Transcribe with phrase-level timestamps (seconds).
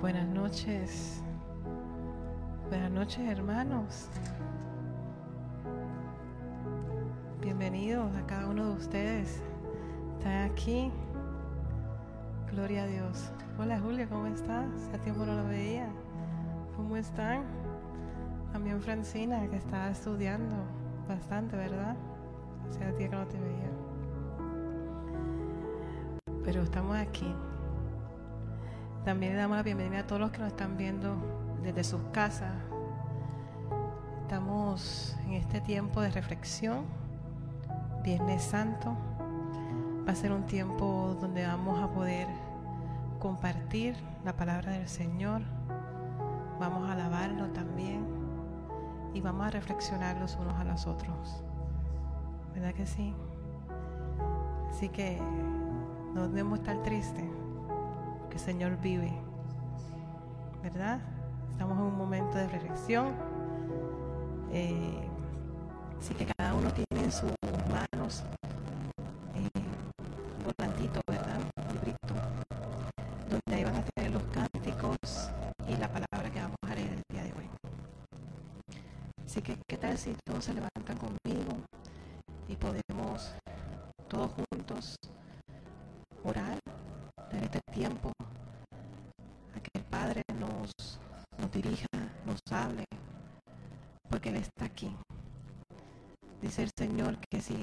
[0.00, 1.20] Buenas noches.
[2.68, 4.08] Buenas noches, hermanos.
[7.40, 9.42] Bienvenidos a cada uno de ustedes.
[10.16, 10.92] Están aquí.
[12.52, 13.32] Gloria a Dios.
[13.58, 14.66] Hola Julia, ¿cómo estás?
[14.88, 15.88] Hace tiempo no lo veía.
[16.76, 17.42] ¿Cómo están?
[18.52, 20.54] También Francina, que está estudiando
[21.08, 21.96] bastante, ¿verdad?
[22.70, 23.70] Hace día que no te veía.
[26.44, 27.34] Pero estamos aquí.
[29.04, 31.16] También le damos la bienvenida a todos los que nos están viendo
[31.62, 32.52] desde sus casas.
[34.22, 36.84] Estamos en este tiempo de reflexión,
[38.02, 38.96] Viernes Santo.
[40.06, 42.26] Va a ser un tiempo donde vamos a poder
[43.18, 45.42] compartir la palabra del Señor.
[46.60, 48.04] Vamos a alabarlo también
[49.14, 51.42] y vamos a reflexionar los unos a los otros.
[52.52, 53.14] ¿Verdad que sí?
[54.68, 55.18] Así que
[56.14, 57.37] no debemos estar tristes
[58.38, 59.12] el Señor vive.
[60.62, 61.00] ¿Verdad?
[61.50, 63.12] Estamos en un momento de reflexión.
[64.52, 65.08] Eh,
[65.98, 67.32] así que cada uno tiene en sus
[67.68, 68.22] manos
[69.34, 71.40] eh, un volantito, ¿verdad?
[71.40, 72.14] Un librito,
[73.28, 74.96] donde ahí van a tener los cánticos
[75.66, 77.48] y la palabra que vamos a leer el día de hoy.
[79.26, 81.56] Así que, ¿qué tal si todos se levantan conmigo
[82.46, 83.34] y podemos
[84.08, 84.94] todos juntos
[86.22, 86.58] orar,
[87.32, 88.12] en este tiempo
[91.62, 91.86] dirija,
[92.24, 92.84] nos hable,
[94.08, 94.94] porque Él está aquí.
[96.40, 97.56] Dice el Señor que si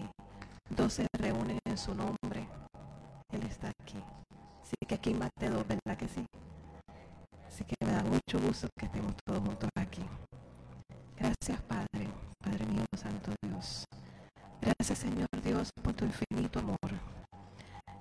[0.70, 2.48] dos se reúnen en su nombre,
[3.32, 3.98] Él está aquí.
[4.62, 6.26] Así que aquí de dos, ¿verdad que sí?
[7.48, 10.04] Así que me da mucho gusto que estemos todos juntos aquí.
[11.18, 12.10] Gracias, Padre,
[12.44, 13.86] Padre mío, Santo Dios.
[14.62, 16.92] Gracias, Señor Dios, por tu infinito amor.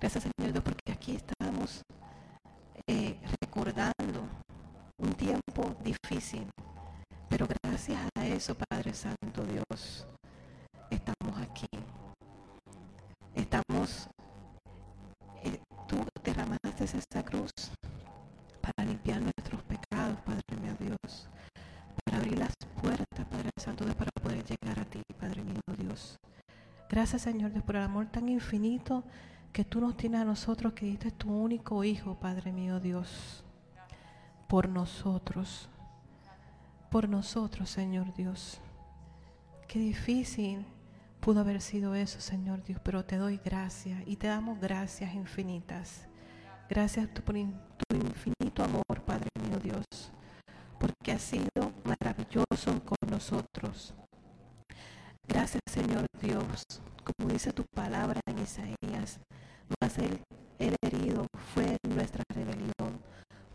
[0.01, 1.83] Gracias, Señor Dios, porque aquí estamos
[2.89, 4.29] eh, recordando
[4.99, 6.47] un tiempo difícil.
[7.31, 10.07] Pero gracias a eso, Padre Santo Dios,
[10.91, 11.67] estamos aquí.
[13.35, 14.09] Estamos,
[15.43, 15.59] eh,
[15.89, 17.51] tú derramaste esa cruz
[18.61, 21.29] para limpiar nuestros pecados, Padre mío Dios,
[22.05, 26.19] para abrir las puertas, Padre Santo Dios, para poder llegar a ti, Padre mío Dios.
[26.91, 29.05] Gracias, Señor Dios, por el amor tan infinito
[29.53, 33.44] que tú nos tienes a nosotros, que diste tu único Hijo, Padre mío Dios,
[34.55, 35.69] por nosotros,
[36.89, 38.61] por nosotros, Señor Dios.
[39.67, 40.65] Qué difícil
[41.19, 46.07] pudo haber sido eso, Señor Dios, pero te doy gracias y te damos gracias infinitas.
[46.71, 49.85] Gracias por tu infinito amor, Padre mío Dios,
[50.79, 53.93] porque has sido maravilloso con nosotros.
[55.27, 56.63] Gracias, Señor Dios,
[57.03, 59.19] como dice tu palabra en Isaías,
[59.81, 60.21] mas el,
[60.61, 63.03] el herido fue nuestra rebelión,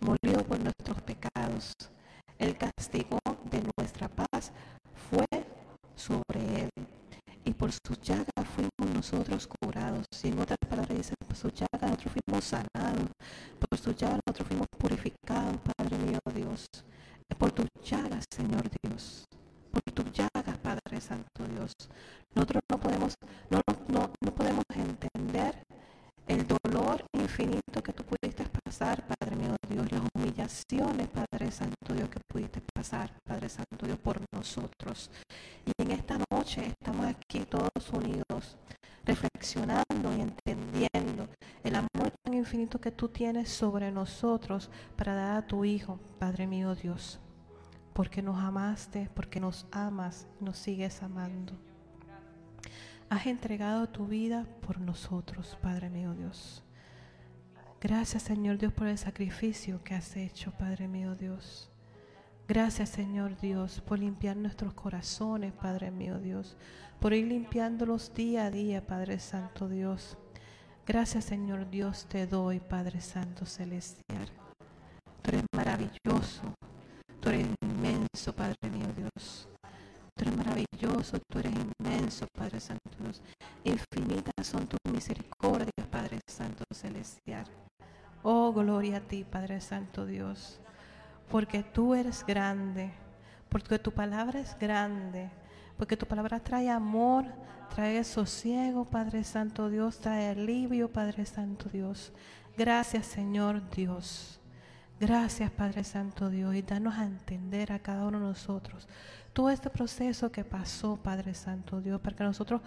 [0.09, 1.73] murió por nuestros pecados.
[2.39, 3.19] El castigo
[3.51, 4.51] de nuestra paz
[5.09, 5.27] fue
[5.95, 6.69] sobre él.
[7.45, 10.05] Y por su llaga fuimos nosotros curados.
[10.23, 13.09] Y en otras palabras por su llaga nosotros fuimos sanados.
[13.59, 16.65] Por su llaga nosotros fuimos purificados, Padre mío Dios.
[17.37, 19.25] Por tu llaga, Señor Dios.
[19.71, 21.73] Por tu llaga, Padre Santo Dios.
[22.33, 23.13] Nosotros no podemos,
[23.51, 25.63] no, no, no podemos entender
[26.29, 32.07] el dolor infinito que tú pudiste pasar, Padre mío Dios, las humillaciones, Padre Santo Dios,
[32.07, 35.09] que pudiste pasar, Padre Santo Dios, por nosotros.
[35.65, 38.57] Y en esta noche estamos aquí todos unidos,
[39.05, 41.27] reflexionando y entendiendo
[41.63, 46.47] el amor tan infinito que tú tienes sobre nosotros para dar a tu Hijo, Padre
[46.47, 47.19] mío Dios,
[47.93, 51.53] porque nos amaste, porque nos amas, nos sigues amando.
[53.09, 56.63] Has entregado tu vida por nosotros, Padre mío Dios.
[57.81, 61.68] Gracias, Señor Dios, por el sacrificio que has hecho, Padre mío Dios.
[62.49, 66.57] Gracias, Señor Dios, por limpiar nuestros corazones, Padre mío Dios,
[66.99, 70.17] por ir limpiándolos día a día, Padre Santo Dios.
[70.83, 74.27] Gracias, Señor Dios, te doy, Padre Santo Celestial.
[75.21, 76.55] Tú eres maravilloso,
[77.19, 79.47] tú eres inmenso, Padre mío Dios.
[80.15, 83.21] Tú eres maravilloso, tú eres inmenso, Padre Santo Dios.
[83.63, 87.45] Infinitas son tus misericordias, Padre Santo Celestial.
[88.23, 90.59] Oh, gloria a ti, Padre Santo Dios.
[91.29, 92.91] Porque tú eres grande,
[93.49, 95.29] porque tu palabra es grande,
[95.77, 97.25] porque tu palabra trae amor,
[97.73, 102.11] trae sosiego, Padre Santo Dios, trae alivio, Padre Santo Dios.
[102.57, 104.39] Gracias, Señor Dios.
[104.99, 108.87] Gracias, Padre Santo Dios, y danos a entender a cada uno de nosotros
[109.33, 112.61] todo este proceso que pasó, Padre Santo Dios, para que nosotros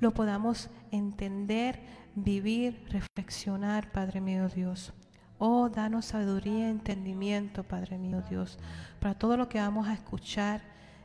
[0.00, 1.80] lo podamos entender,
[2.14, 4.92] vivir, reflexionar, Padre mío Dios.
[5.38, 8.58] Oh, danos sabiduría y entendimiento, Padre mío Dios,
[9.00, 10.62] para todo lo que vamos a escuchar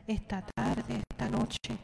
[0.07, 1.77] esta tarde, esta noche.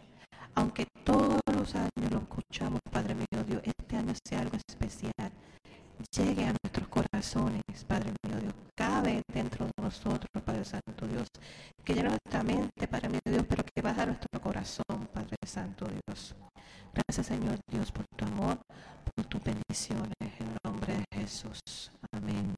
[0.56, 5.32] Aunque todos los años lo escuchamos, Padre mío Dios, este año sea algo especial.
[6.16, 8.54] Llegue a nuestros corazones, Padre mío Dios.
[8.76, 11.28] Cabe dentro de nosotros, Padre Santo Dios.
[11.84, 16.36] Que llene nuestra mente, Padre mío Dios, pero que baja nuestro corazón, Padre Santo Dios.
[16.94, 18.60] Gracias, Señor Dios, por tu amor,
[19.16, 20.14] por tus bendiciones.
[20.40, 21.60] En nombre de Jesús.
[22.12, 22.56] Amén.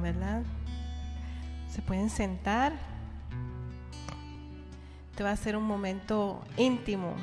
[0.00, 0.42] ¿Verdad?
[1.68, 2.72] Se pueden sentar.
[5.10, 7.14] Este va a ser un momento íntimo.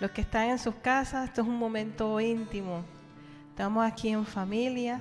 [0.00, 2.84] Los que están en sus casas, esto es un momento íntimo.
[3.50, 5.00] Estamos aquí en familia.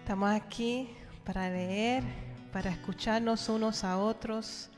[0.00, 0.90] Estamos aquí
[1.24, 2.04] para leer,
[2.52, 4.68] para escucharnos unos a otros.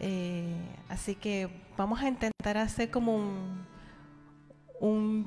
[0.00, 0.54] Eh,
[0.90, 1.48] así que
[1.78, 3.66] vamos a intentar hacer como un,
[4.80, 5.26] un,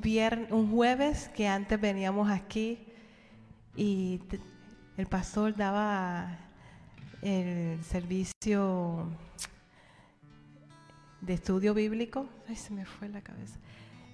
[0.50, 2.89] un jueves que antes veníamos aquí
[3.76, 4.20] y
[4.96, 6.38] el pastor daba
[7.22, 9.08] el servicio
[11.20, 12.26] de estudio bíblico.
[12.48, 13.58] Ay, se me fue la cabeza.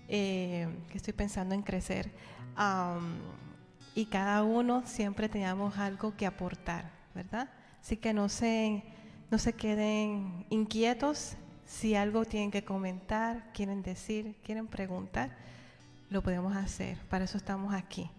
[0.08, 2.10] Eh, que estoy pensando en crecer.
[3.94, 7.48] y cada uno siempre teníamos algo que aportar, ¿verdad?
[7.80, 8.82] Así que no se,
[9.30, 11.36] no se queden inquietos.
[11.64, 15.36] Si algo tienen que comentar, quieren decir, quieren preguntar,
[16.10, 16.98] lo podemos hacer.
[17.08, 18.10] Para eso estamos aquí,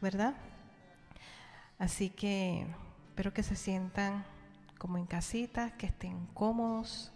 [0.00, 0.34] ¿verdad?
[1.78, 2.66] Así que
[3.08, 4.24] espero que se sientan
[4.78, 7.12] como en casita, que estén cómodos.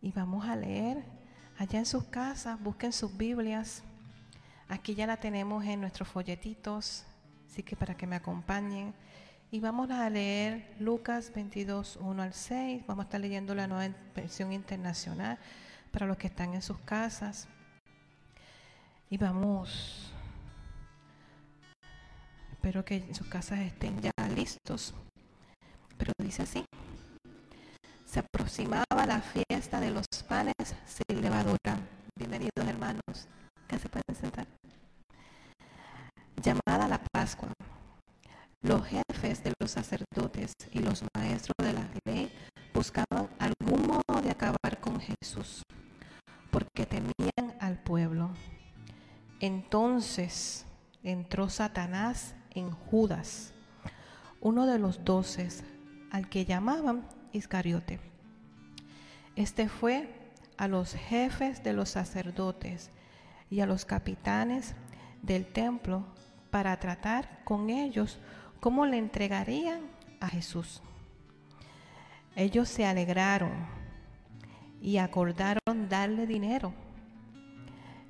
[0.00, 1.04] Y vamos a leer
[1.58, 3.82] allá en sus casas, busquen sus Biblias.
[4.68, 7.04] Aquí ya la tenemos en nuestros folletitos,
[7.50, 8.94] así que para que me acompañen.
[9.50, 12.84] Y vamos a leer Lucas 22, 1 al 6.
[12.86, 15.38] Vamos a estar leyendo la nueva versión internacional
[15.92, 17.48] para los que están en sus casas.
[19.08, 20.12] Y vamos,
[22.66, 24.92] espero que en sus casas estén ya listos.
[25.96, 26.64] Pero dice así,
[28.04, 31.78] se aproximaba la fiesta de los panes sin levadura.
[32.18, 33.28] Bienvenidos hermanos,
[33.68, 34.48] que se pueden sentar.
[36.42, 37.52] Llamada la Pascua.
[38.62, 42.32] Los jefes de los sacerdotes y los maestros de la ley
[42.74, 45.62] buscaban algún modo de acabar con Jesús,
[46.50, 48.30] porque temían al pueblo.
[49.38, 50.66] Entonces
[51.04, 52.34] entró Satanás
[52.70, 53.52] Judas,
[54.40, 55.64] uno de los doces,
[56.10, 58.00] al que llamaban Iscariote.
[59.34, 60.08] Este fue
[60.56, 62.90] a los jefes de los sacerdotes
[63.50, 64.74] y a los capitanes
[65.22, 66.06] del templo
[66.50, 68.18] para tratar con ellos
[68.60, 69.82] cómo le entregarían
[70.20, 70.80] a Jesús.
[72.34, 73.52] Ellos se alegraron
[74.80, 76.72] y acordaron darle dinero.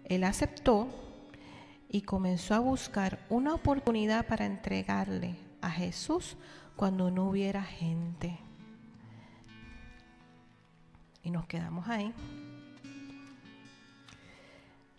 [0.04, 1.05] Él aceptó
[1.88, 6.37] y comenzó a buscar una oportunidad para entregarle a Jesús
[6.76, 8.38] cuando no hubiera gente.
[11.23, 12.12] Y nos quedamos ahí.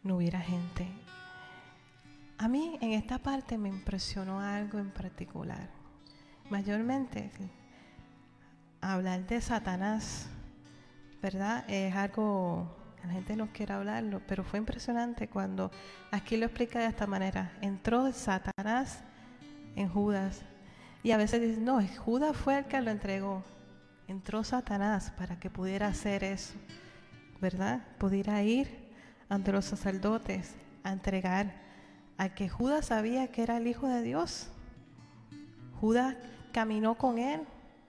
[0.04, 0.88] No hubiera gente.
[2.38, 5.70] A mí en esta parte me impresionó algo en particular.
[6.50, 7.32] Mayormente,
[8.82, 10.30] hablar de Satanás,
[11.22, 11.66] ¿verdad?
[11.70, 15.72] Es algo la gente no quiere hablarlo, pero fue impresionante cuando
[16.12, 17.54] aquí lo explica de esta manera.
[17.62, 19.02] Entró Satanás
[19.78, 20.44] en Judas.
[21.04, 23.46] Y a veces dicen, no, Judas fue el que lo entregó.
[24.10, 26.56] Entró Satanás para que pudiera hacer eso,
[27.40, 27.82] ¿verdad?
[27.98, 28.92] Pudiera ir
[29.30, 31.54] ante los sacerdotes a entregar
[32.18, 34.50] a que Judas sabía que era el Hijo de Dios.
[35.80, 36.18] Judas
[36.52, 37.42] caminó con él,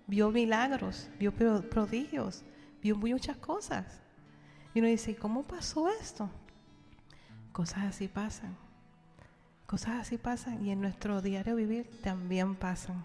[0.06, 2.44] vio milagros, vio prodigios,
[2.80, 4.00] vio muchas cosas.
[4.78, 6.30] Y uno dice, ¿cómo pasó esto?
[7.50, 8.56] Cosas así pasan.
[9.66, 13.04] Cosas así pasan y en nuestro diario vivir también pasan.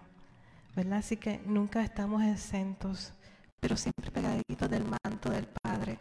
[0.76, 0.98] ¿Verdad?
[0.98, 3.12] Así que nunca estamos exentos,
[3.58, 5.98] pero siempre pegaditos del manto del Padre,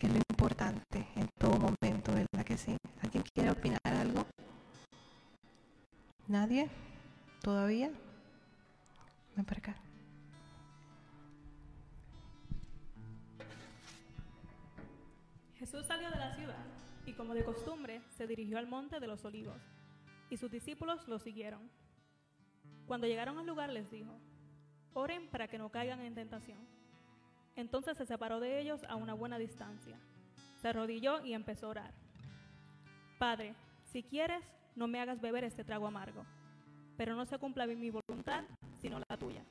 [0.00, 2.76] que es lo importante en todo momento, ¿verdad que sí?
[3.02, 4.26] ¿Alguien quiere opinar algo?
[6.26, 6.68] ¿Nadie?
[7.40, 7.92] ¿Todavía?
[9.36, 9.91] Ven para.
[15.62, 16.64] Jesús salió de la ciudad
[17.06, 19.62] y como de costumbre se dirigió al monte de los olivos
[20.28, 21.70] y sus discípulos lo siguieron.
[22.84, 24.10] Cuando llegaron al lugar les dijo,
[24.92, 26.58] oren para que no caigan en tentación.
[27.54, 29.96] Entonces se separó de ellos a una buena distancia,
[30.60, 31.94] se arrodilló y empezó a orar.
[33.20, 33.54] Padre,
[33.84, 34.42] si quieres,
[34.74, 36.26] no me hagas beber este trago amargo,
[36.96, 38.42] pero no se cumpla mi voluntad,
[38.80, 39.44] sino la tuya.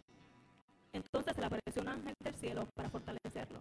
[0.91, 3.59] Entonces le apareció un ángel del cielo para fortalecerlo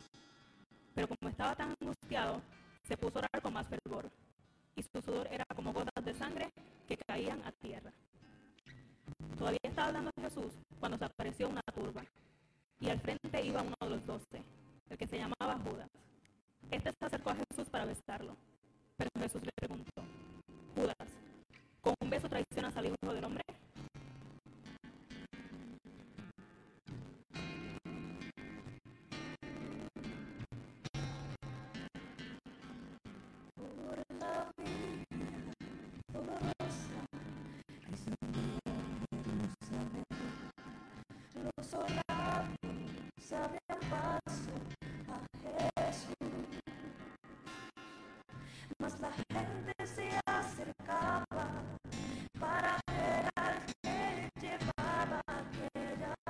[0.94, 2.40] pero como estaba tan angustiado,
[2.82, 4.10] se puso a orar con más fervor,
[4.76, 6.50] y su sudor era como gotas de sangre
[6.88, 7.92] que caían a tierra.
[9.38, 12.02] Todavía estaba hablando Jesús cuando se apareció una turba,
[12.80, 14.42] y al frente iba uno de los doce,
[14.88, 15.88] el que se llamaba Judas.
[16.70, 18.36] Este se acercó a Jesús para besarlo,
[18.96, 20.02] pero Jesús le preguntó,
[20.74, 21.08] Judas,
[21.80, 23.44] ¿con un beso traicionas al Hijo del Hombre?
[33.80, 35.52] Por la vida
[36.12, 37.00] toda nuestra,
[37.88, 38.70] y sin duda
[39.10, 40.06] queremos saber.
[41.56, 42.58] Los soldados
[43.20, 44.54] sabían paso
[45.08, 45.10] a
[45.80, 46.60] Jesús.
[48.78, 51.46] Más la gente se acercaba
[52.38, 53.98] para esperar que
[54.40, 55.38] llevaba a
[55.72, 56.20] Quedacruz.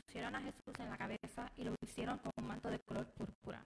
[0.00, 3.64] Pusieron a Jesús en la cabeza y lo hicieron con un manto de color púrpura.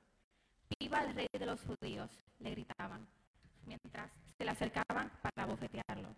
[0.79, 2.11] ¡Viva el rey de los judíos!
[2.39, 3.07] le gritaban,
[3.67, 6.09] mientras se le acercaban para bofetearlo.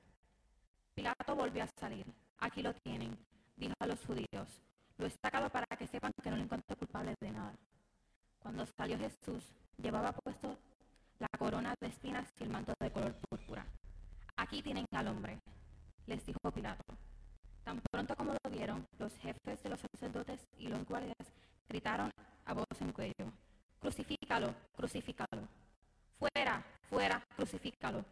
[0.95, 2.07] Pilato volvió a salir.
[2.39, 3.17] Aquí lo tienen,
[3.57, 4.63] dijo a los judíos.
[4.99, 7.55] Lo he sacado para que sepan que no lo encontré culpable de nada.
[8.39, 9.43] Cuando salió Jesús,
[9.79, 10.57] llevaba puesto
[11.19, 13.67] la corona de espinas y el manto de color púrpura.
[14.37, 15.41] Aquí tienen al hombre,
[16.07, 16.85] les dijo Pilato.
[17.65, 21.33] Tan pronto como lo vieron, los jefes de los sacerdotes y los guardias
[21.69, 22.11] gritaron
[22.45, 23.33] a voz en cuello,
[23.81, 25.49] crucifícalo, crucifícalo,
[26.19, 28.05] fuera, fuera, crucifícalo.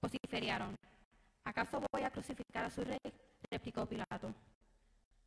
[0.00, 0.74] Vociferiaron,
[1.44, 2.98] ¿acaso voy a crucificar a su rey?
[3.50, 4.34] replicó Pilato.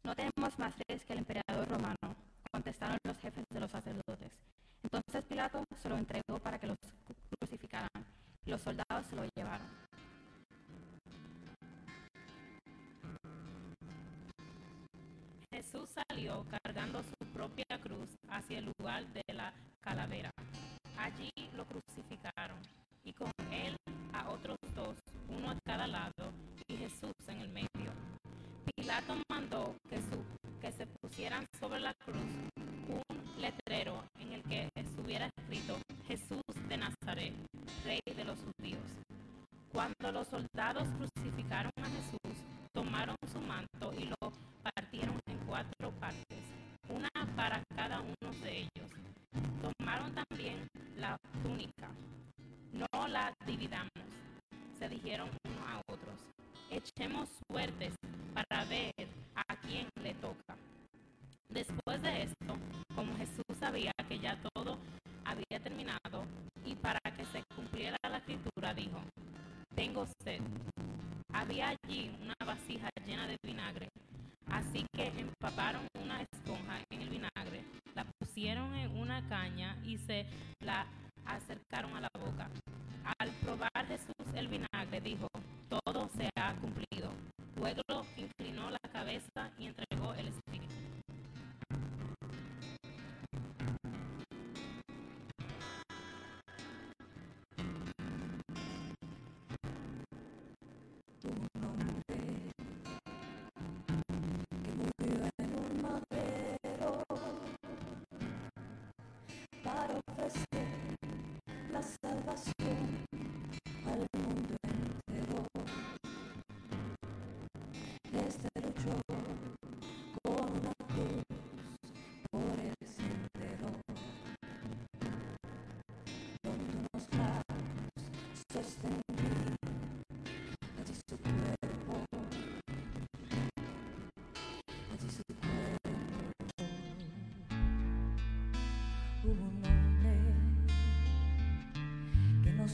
[0.03, 2.15] No tenemos más reyes que el emperador romano,
[2.51, 4.31] contestaron los jefes de los sacerdotes.
[4.83, 6.77] Entonces Pilato se lo entregó para que los
[7.39, 7.89] crucificaran
[8.45, 9.67] y los soldados se lo llevaron.
[15.59, 20.31] Jesús salió cargando su propia cruz hacia el lugar de la calavera.
[20.97, 22.57] Allí lo crucificaron
[23.03, 23.75] y con él
[24.13, 24.95] a otros dos,
[25.27, 26.31] uno a cada lado
[26.65, 27.91] y Jesús en el medio.
[28.73, 29.99] Pilato mandó que,
[30.61, 32.23] que se pusieran sobre la cruz
[32.87, 37.33] un letrero en el que estuviera escrito Jesús de Nazaret,
[37.83, 38.87] rey de los judíos.
[39.73, 41.18] Cuando los soldados crucificaron
[56.79, 57.93] Echemos suertes
[58.33, 58.98] para ver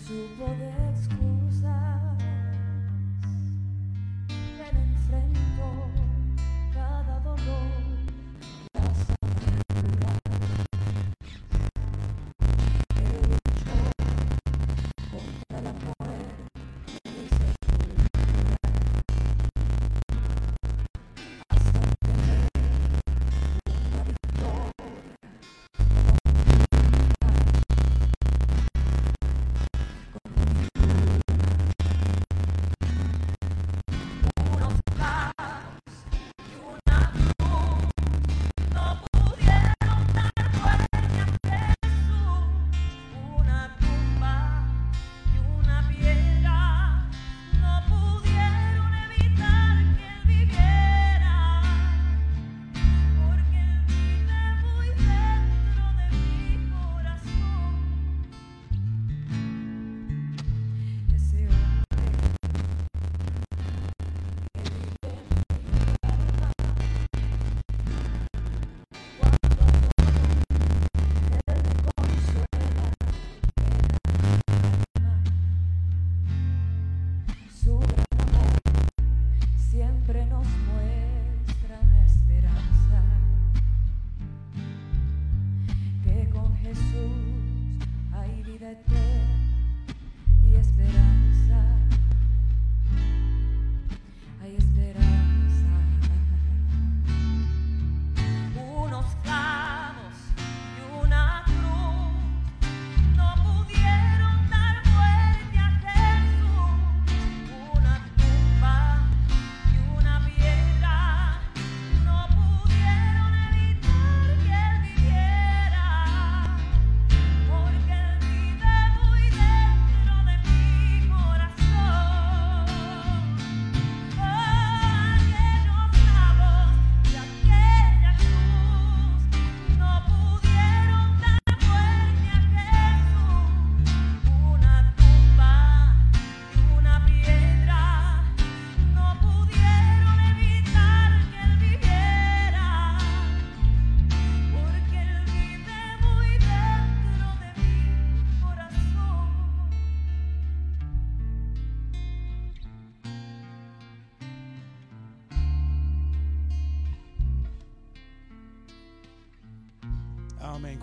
[0.03, 1.44] que no supo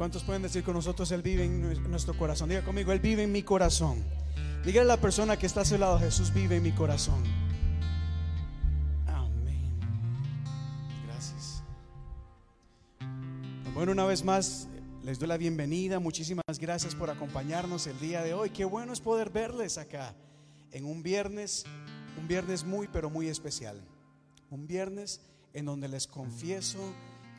[0.03, 2.49] ¿Cuántos pueden decir con nosotros, Él vive en nue- nuestro corazón?
[2.49, 4.03] Diga conmigo, Él vive en mi corazón.
[4.65, 7.23] Dígale a la persona que está a su lado, Jesús vive en mi corazón.
[9.07, 9.62] Amén.
[11.07, 11.62] Gracias.
[13.75, 14.67] Bueno, una vez más,
[15.05, 16.01] les doy la bienvenida.
[16.01, 18.51] Muchísimas gracias por acompañarnos el día de hoy.
[18.51, 20.17] Qué bueno es poder verles acá
[20.73, 21.65] en un viernes,
[22.19, 23.81] un viernes muy, pero muy especial.
[24.51, 25.21] Un viernes
[25.55, 26.93] en donde les confieso,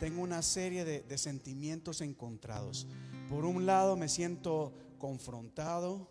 [0.03, 2.87] tengo una serie de, sentimientos encontrados.
[3.29, 6.09] Por un lado, me siento confrontado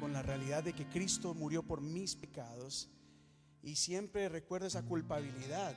[0.00, 2.90] con la realidad de que Cristo murió por mis pecados
[3.62, 5.76] y siempre recuerdo esa culpabilidad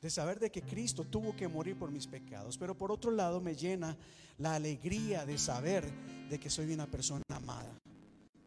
[0.00, 3.40] de saber de que Cristo tuvo que morir por mis pecados, pero por otro lado
[3.40, 3.96] me llena
[4.38, 5.88] la alegría de saber
[6.28, 7.72] de que soy una persona amada.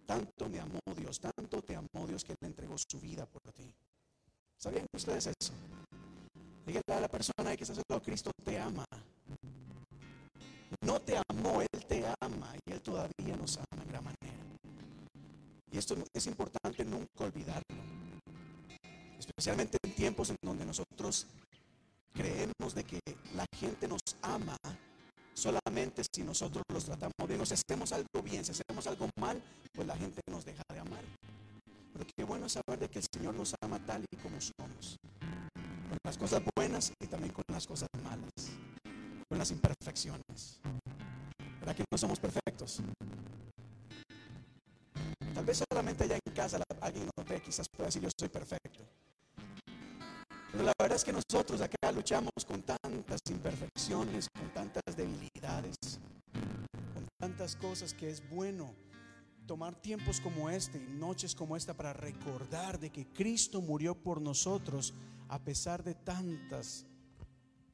[0.06, 3.73] Tanto me amó Dios, tanto te amó Dios que le entregó su vida por ti.
[4.58, 5.54] ¿Sabían ustedes eso?
[6.65, 8.86] Dígale a la persona que a su lado, Cristo te ama.
[10.82, 14.45] No te amó, Él te ama y Él todavía nos ama en gran manera.
[15.71, 17.84] Y esto es importante nunca olvidarlo.
[19.19, 21.28] Especialmente en tiempos en donde nosotros
[22.13, 22.99] creemos de que
[23.36, 24.58] la gente nos ama
[25.34, 27.41] solamente si nosotros los tratamos bien.
[27.41, 29.41] O si hacemos algo bien, si hacemos algo mal,
[29.73, 31.04] pues la gente nos deja de amar.
[31.93, 34.97] Pero qué bueno saber de que el Señor nos ama tal y como somos.
[35.95, 38.51] Con las cosas buenas y también con las cosas malas.
[39.29, 40.60] Con las imperfecciones.
[41.60, 42.81] ¿Verdad que no somos perfectos?
[45.34, 48.81] Tal vez solamente allá en casa alguien nos ve, quizás pueda decir yo soy perfecto.
[50.51, 55.77] Pero la verdad es que nosotros acá luchamos con tantas imperfecciones, con tantas debilidades,
[56.93, 58.75] con tantas cosas que es bueno
[59.47, 64.19] tomar tiempos como este y noches como esta para recordar de que Cristo murió por
[64.19, 64.93] nosotros
[65.29, 66.85] a pesar de tantas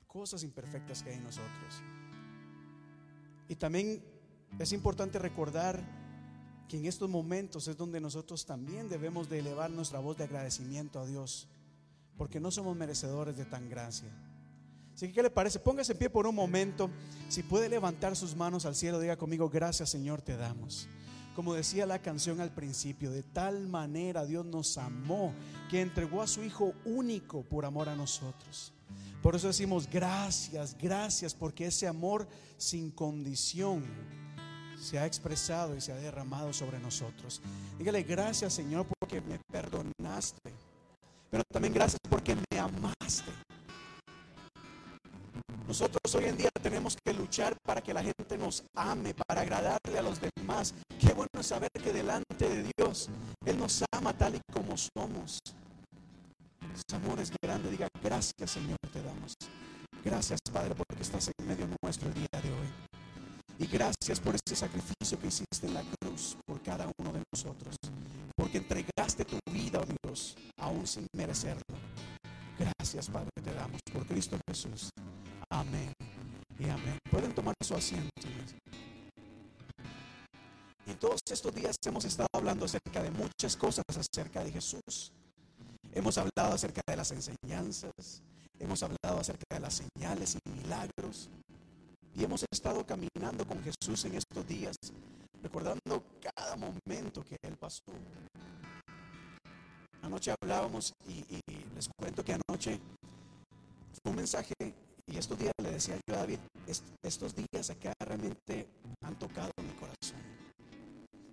[0.07, 1.81] cosas imperfectas que hay en nosotros.
[3.47, 4.03] Y también
[4.59, 5.81] es importante recordar
[6.67, 10.99] que en estos momentos es donde nosotros también debemos de elevar nuestra voz de agradecimiento
[10.99, 11.47] a Dios,
[12.17, 14.09] porque no somos merecedores de tan gracia.
[14.93, 15.59] Así que, ¿qué le parece?
[15.59, 16.89] Póngase en pie por un momento.
[17.29, 20.87] Si puede levantar sus manos al cielo, diga conmigo, gracias Señor, te damos.
[21.35, 25.33] Como decía la canción al principio, de tal manera Dios nos amó
[25.69, 28.73] que entregó a su Hijo único por amor a nosotros.
[29.21, 33.83] Por eso decimos gracias, gracias, porque ese amor sin condición
[34.81, 37.41] se ha expresado y se ha derramado sobre nosotros.
[37.77, 40.51] Dígale gracias Señor porque me perdonaste,
[41.29, 43.31] pero también gracias porque me amaste.
[45.67, 49.97] Nosotros hoy en día tenemos que luchar para que la gente nos ame, para agradarle
[49.97, 50.73] a los demás.
[50.99, 53.09] Qué bueno saber que delante de Dios
[53.45, 55.39] Él nos ama tal y como somos.
[56.89, 57.69] Su amor es grande.
[57.69, 59.35] Diga gracias Señor te damos.
[60.03, 62.67] Gracias Padre porque estás en medio nuestro el día de hoy.
[63.59, 67.75] Y gracias por ese sacrificio que hiciste en la cruz por cada uno de nosotros.
[68.35, 71.61] Porque entregaste tu vida, oh Dios, aún sin merecerlo.
[72.57, 74.89] Gracias Padre te damos por Cristo Jesús.
[75.51, 75.91] Amén
[76.57, 76.97] y amén.
[77.11, 78.09] Pueden tomar su asiento.
[80.87, 85.11] Y todos estos días hemos estado hablando acerca de muchas cosas acerca de Jesús.
[85.93, 88.23] Hemos hablado acerca de las enseñanzas,
[88.59, 91.29] hemos hablado acerca de las señales y milagros.
[92.15, 94.77] Y hemos estado caminando con Jesús en estos días,
[95.43, 97.83] recordando cada momento que Él pasó.
[100.01, 101.39] Anoche hablábamos y,
[101.75, 102.79] les cuento que anoche
[104.03, 104.53] un mensaje
[105.11, 108.67] y estos días le decía yo a David, est- estos días acá realmente
[109.03, 110.21] han tocado mi corazón.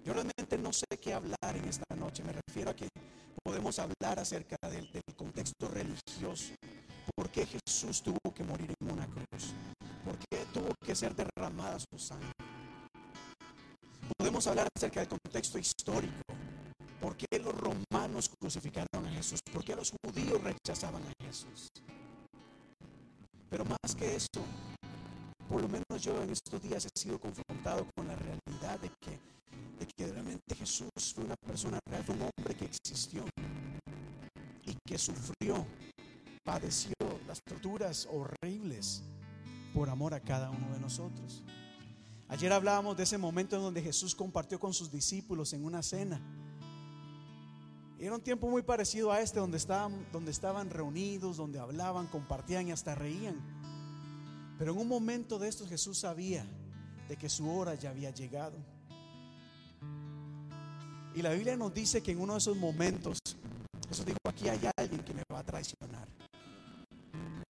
[0.05, 2.89] Yo realmente no sé qué hablar en esta noche, me refiero a que
[3.45, 6.55] podemos hablar acerca del, del contexto religioso.
[7.15, 9.53] ¿Por qué Jesús tuvo que morir en una cruz?
[10.05, 12.31] ¿Por qué tuvo que ser derramada su sangre?
[14.17, 16.23] Podemos hablar acerca del contexto histórico.
[17.01, 19.41] ¿Por qué los romanos crucificaron a Jesús?
[19.53, 21.69] ¿Por qué los judíos rechazaban a Jesús?
[23.51, 24.43] Pero más que eso,
[25.49, 29.19] por lo menos yo en estos días he sido confrontado con la realidad de que,
[29.79, 33.25] de que realmente Jesús fue una persona real, fue un hombre que existió
[34.67, 35.65] y que sufrió,
[36.45, 36.93] padeció
[37.27, 39.03] las torturas horribles
[39.73, 41.43] por amor a cada uno de nosotros.
[42.29, 46.21] Ayer hablábamos de ese momento en donde Jesús compartió con sus discípulos en una cena.
[47.99, 52.07] Y era un tiempo muy parecido a este, donde estaban, donde estaban reunidos, donde hablaban,
[52.07, 53.37] compartían y hasta reían.
[54.57, 56.47] Pero en un momento de estos Jesús sabía
[57.09, 58.57] de que su hora ya había llegado.
[61.15, 63.19] Y la Biblia nos dice que en uno de esos momentos
[63.89, 66.07] Jesús dijo, aquí hay alguien que me va a traicionar.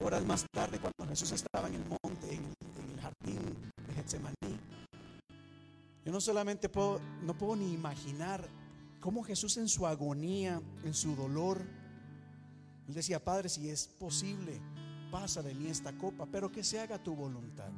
[0.01, 2.55] Horas más tarde, cuando Jesús estaba en el monte, en el,
[3.89, 4.59] en Getsemaní.
[6.05, 8.49] Yo no solamente puedo, no puedo ni imaginar
[9.01, 11.65] cómo Jesús en su agonía, en su dolor,
[12.89, 14.61] él decía, Padre, si es posible,
[15.11, 17.71] pasa de mí esta copa, pero que se haga tu voluntad.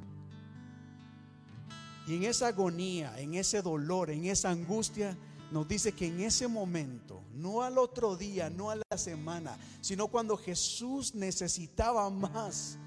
[2.07, 5.17] Y en esa agonía, en ese dolor, en esa angustia,
[5.51, 10.07] nos dice que en ese momento, no al otro día, no a la semana, sino
[10.07, 12.77] cuando Jesús necesitaba más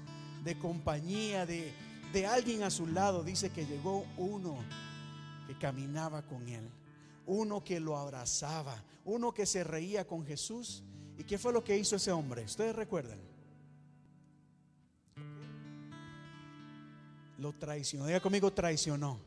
[0.43, 1.71] de compañía, de,
[2.11, 4.57] de alguien a su lado, dice que llegó uno
[5.47, 6.67] que caminaba con él,
[7.25, 10.83] uno que lo abrazaba, uno que se reía con Jesús.
[11.17, 12.43] ¿Y qué fue lo que hizo ese hombre?
[12.43, 13.19] ¿Ustedes recuerdan?
[17.37, 18.05] Lo traicionó.
[18.05, 19.19] Diga conmigo, traicionó.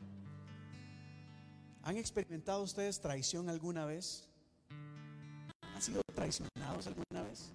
[1.83, 4.27] ¿Han experimentado ustedes traición alguna vez?
[5.75, 7.51] ¿Han sido traicionados alguna vez?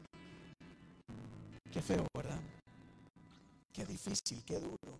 [1.72, 2.40] Qué feo, ¿verdad?
[3.72, 4.98] Qué difícil, qué duro.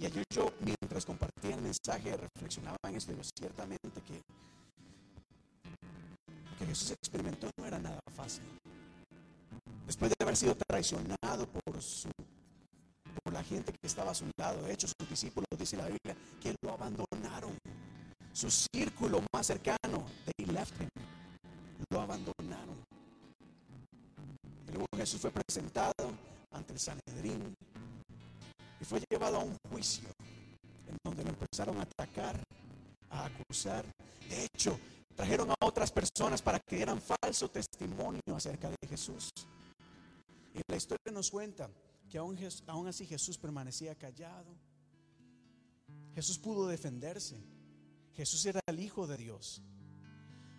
[0.00, 3.12] Y ayer yo, mientras compartía el mensaje, reflexionaba en esto.
[3.12, 4.22] Digo, ciertamente que
[6.50, 8.44] lo que Jesús experimentó no era nada fácil.
[9.86, 12.08] Después de haber sido traicionado por su
[13.22, 14.62] por la gente que estaba a su lado.
[14.62, 17.56] De sus discípulos, dice la Biblia, que lo abandonaron.
[18.32, 20.88] Su círculo más cercano, they left him.
[21.90, 22.84] Lo abandonaron.
[24.68, 25.92] Y luego Jesús fue presentado
[26.52, 27.59] ante el Sanedrín y
[28.90, 30.08] fue llevado a un juicio
[30.88, 32.42] en donde lo empezaron a atacar,
[33.10, 33.84] a acusar.
[34.28, 34.80] De hecho,
[35.14, 39.30] trajeron a otras personas para que dieran falso testimonio acerca de Jesús.
[40.52, 41.70] Y la historia nos cuenta
[42.08, 44.56] que aún, aún así Jesús permanecía callado.
[46.16, 47.40] Jesús pudo defenderse.
[48.16, 49.62] Jesús era el Hijo de Dios.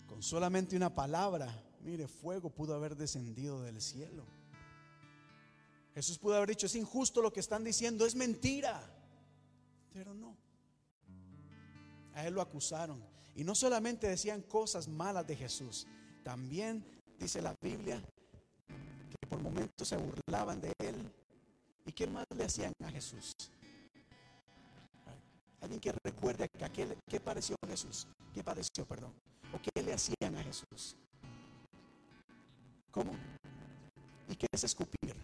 [0.08, 4.26] Con solamente una palabra, mire, fuego pudo haber descendido del cielo.
[5.94, 8.82] Jesús pudo haber dicho, es injusto lo que están diciendo, es mentira.
[9.94, 10.36] Pero no.
[12.14, 13.04] A él lo acusaron.
[13.36, 15.88] Y no solamente decían cosas malas de Jesús,
[16.24, 16.84] también
[17.18, 18.02] dice la Biblia
[19.10, 20.96] que por momentos se burlaban de él.
[21.86, 23.34] ¿Y qué más le hacían a Jesús?
[25.62, 28.08] Alguien que recuerde que ¿qué pareció Jesús?
[28.34, 29.14] ¿Qué padeció, perdón?
[29.54, 30.96] ¿O qué le hacían a Jesús?
[32.92, 33.14] ¿Cómo?
[34.30, 35.16] ¿Y qué es escupir?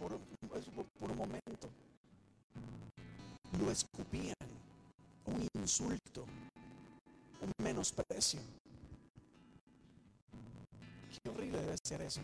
[0.00, 1.68] Un, por un momento.
[3.60, 4.34] Lo escupían.
[5.26, 6.24] Un insulto.
[7.42, 8.40] Un menosprecio.
[11.22, 12.20] Qué horrible debe ser eso.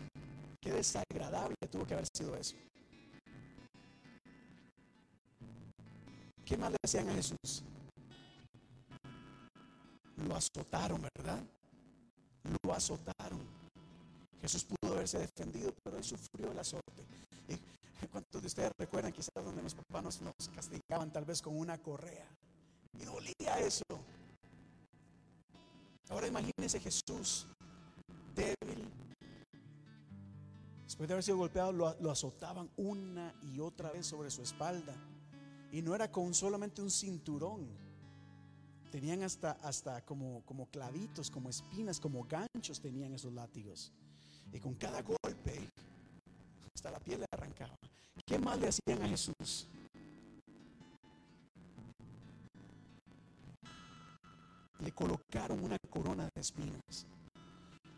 [0.61, 2.55] Qué desagradable tuvo que haber sido eso.
[6.45, 7.63] ¿Qué más le hacían a Jesús?
[10.27, 11.43] Lo azotaron, ¿verdad?
[12.63, 13.41] Lo azotaron.
[14.41, 17.03] Jesús pudo haberse defendido, pero él sufrió el azote.
[18.01, 21.77] ¿Y cuántos de ustedes recuerdan quizás donde los papás nos, castigaban tal vez con una
[21.77, 22.27] correa?
[22.99, 23.83] Y dolía eso.
[26.09, 27.47] Ahora imagínense Jesús
[28.35, 28.87] débil.
[30.83, 34.95] Después de haber sido golpeado, lo, lo azotaban una y otra vez sobre su espalda.
[35.71, 37.67] Y no era con solamente un cinturón.
[38.91, 43.91] Tenían hasta, hasta como, como clavitos, como espinas, como ganchos tenían esos látigos.
[44.53, 45.69] Y con cada golpe,
[46.91, 47.75] la piel le arrancaba.
[48.25, 49.67] ¿Qué más le hacían a Jesús?
[54.79, 57.05] Le colocaron una corona de espinas.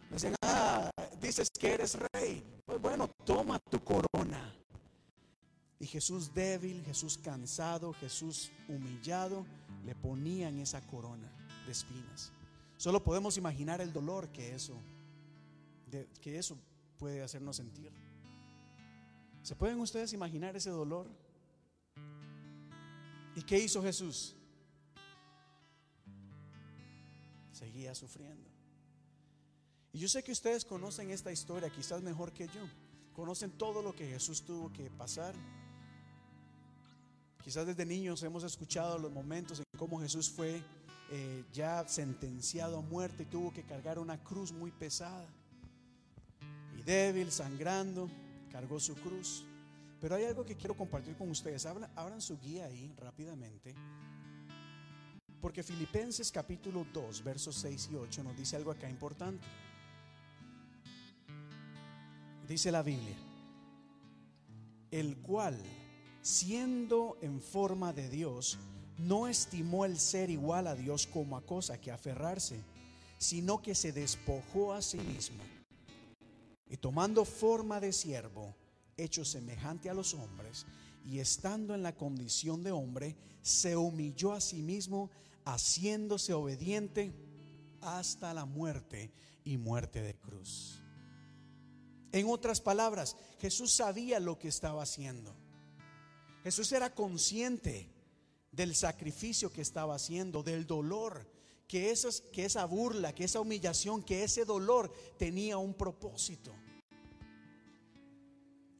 [0.09, 2.43] Le decían, ah, dices que eres rey.
[2.65, 4.53] Pues bueno, toma tu corona.
[5.79, 9.45] Y Jesús débil, Jesús cansado, Jesús humillado,
[9.85, 11.31] le ponían esa corona
[11.65, 12.31] de espinas.
[12.77, 14.73] Solo podemos imaginar el dolor que eso,
[16.21, 16.57] que eso
[16.97, 17.91] puede hacernos sentir.
[19.47, 21.07] ¿Se pueden ustedes imaginar ese dolor?
[23.33, 24.35] ¿Y qué hizo Jesús?
[27.53, 28.49] Seguía sufriendo.
[29.93, 32.67] Y yo sé que ustedes conocen esta historia quizás mejor que yo.
[33.13, 35.33] Conocen todo lo que Jesús tuvo que pasar.
[37.41, 40.61] Quizás desde niños hemos escuchado los momentos en cómo Jesús fue
[41.09, 45.29] eh, ya sentenciado a muerte y tuvo que cargar una cruz muy pesada.
[46.77, 48.09] Y débil, sangrando,
[48.79, 49.43] su cruz.
[49.99, 51.65] Pero hay algo que quiero compartir con ustedes.
[51.65, 53.73] Abran, abran su guía ahí rápidamente.
[55.41, 59.47] Porque Filipenses capítulo 2, versos 6 y 8 nos dice algo acá importante.
[62.47, 63.15] Dice la Biblia,
[64.89, 65.57] el cual,
[66.21, 68.57] siendo en forma de Dios,
[68.97, 72.63] no estimó el ser igual a Dios como a cosa que aferrarse,
[73.17, 75.43] sino que se despojó a sí mismo.
[76.69, 78.55] Y tomando forma de siervo,
[78.97, 80.65] hecho semejante a los hombres,
[81.05, 85.09] y estando en la condición de hombre, se humilló a sí mismo,
[85.45, 87.13] haciéndose obediente
[87.81, 89.11] hasta la muerte
[89.45, 90.81] y muerte de cruz.
[92.11, 95.35] En otras palabras, Jesús sabía lo que estaba haciendo.
[96.43, 97.89] Jesús era consciente
[98.51, 101.29] del sacrificio que estaba haciendo, del dolor,
[101.67, 106.53] que, esas, que esa burla, que esa humillación, que ese dolor tenía un propósito.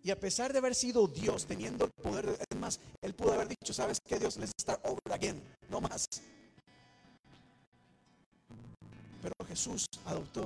[0.07, 3.49] Y a pesar de haber sido Dios, teniendo el poder, es más, Él pudo haber
[3.49, 4.37] dicho, ¿sabes que Dios?
[4.37, 6.05] les está over again, no más.
[9.21, 10.45] Pero Jesús adoptó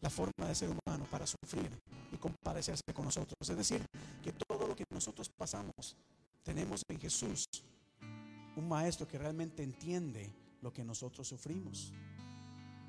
[0.00, 1.68] la forma de ser humano para sufrir
[2.12, 3.36] y compadecerse con nosotros.
[3.42, 3.84] Es decir,
[4.22, 5.94] que todo lo que nosotros pasamos,
[6.42, 7.44] tenemos en Jesús
[8.56, 11.92] un maestro que realmente entiende lo que nosotros sufrimos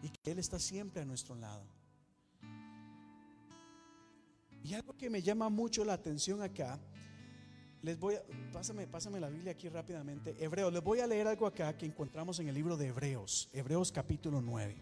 [0.02, 1.75] y que Él está siempre a nuestro lado.
[4.66, 6.80] Y algo que me llama mucho la atención acá,
[7.84, 11.46] les voy a, pásame, pásame la Biblia aquí rápidamente, Hebreos, les voy a leer algo
[11.46, 14.76] acá que encontramos en el libro de Hebreos, Hebreos capítulo 9.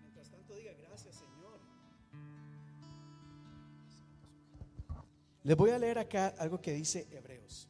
[0.00, 1.60] Mientras tanto diga gracias Señor.
[5.44, 7.69] Les voy a leer acá algo que dice Hebreos.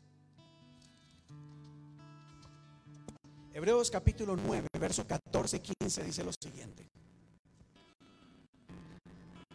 [3.61, 6.89] Hebreos capítulo 9, verso 14 y 15 dice lo siguiente.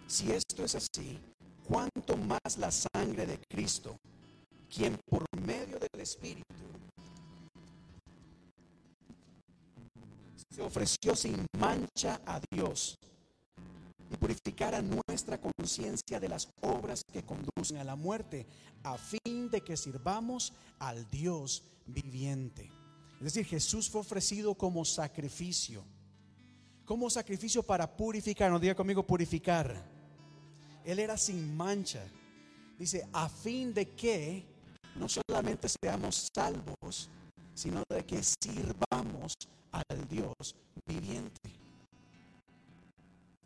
[0.05, 1.19] Si esto es así,
[1.67, 3.97] cuánto más la sangre de Cristo,
[4.69, 6.45] quien por medio del Espíritu
[10.51, 12.99] se ofreció sin mancha a Dios
[14.11, 18.45] y purificara nuestra conciencia de las obras que conducen a la muerte,
[18.83, 22.74] a fin de que sirvamos al Dios viviente.
[23.25, 25.83] Es decir, Jesús fue ofrecido como sacrificio.
[26.85, 29.83] Como sacrificio para purificar, no diga conmigo purificar.
[30.83, 32.03] Él era sin mancha.
[32.77, 34.45] Dice, a fin de que
[34.95, 37.09] no solamente seamos salvos,
[37.55, 39.33] sino de que sirvamos
[39.71, 40.55] al Dios
[40.85, 41.49] viviente.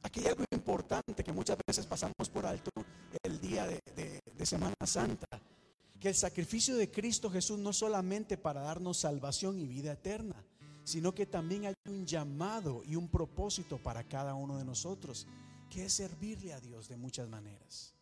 [0.04, 2.70] Aquí hay algo importante que muchas veces pasamos por alto
[3.24, 5.26] el día de, de- de Semana Santa.
[6.00, 10.46] Que el sacrificio de Cristo Jesús no solamente para darnos salvación y vida eterna,
[10.84, 15.28] sino que también hay un llamado y un propósito para cada uno de nosotros,
[15.70, 17.94] que es servirle a Dios de muchas maneras.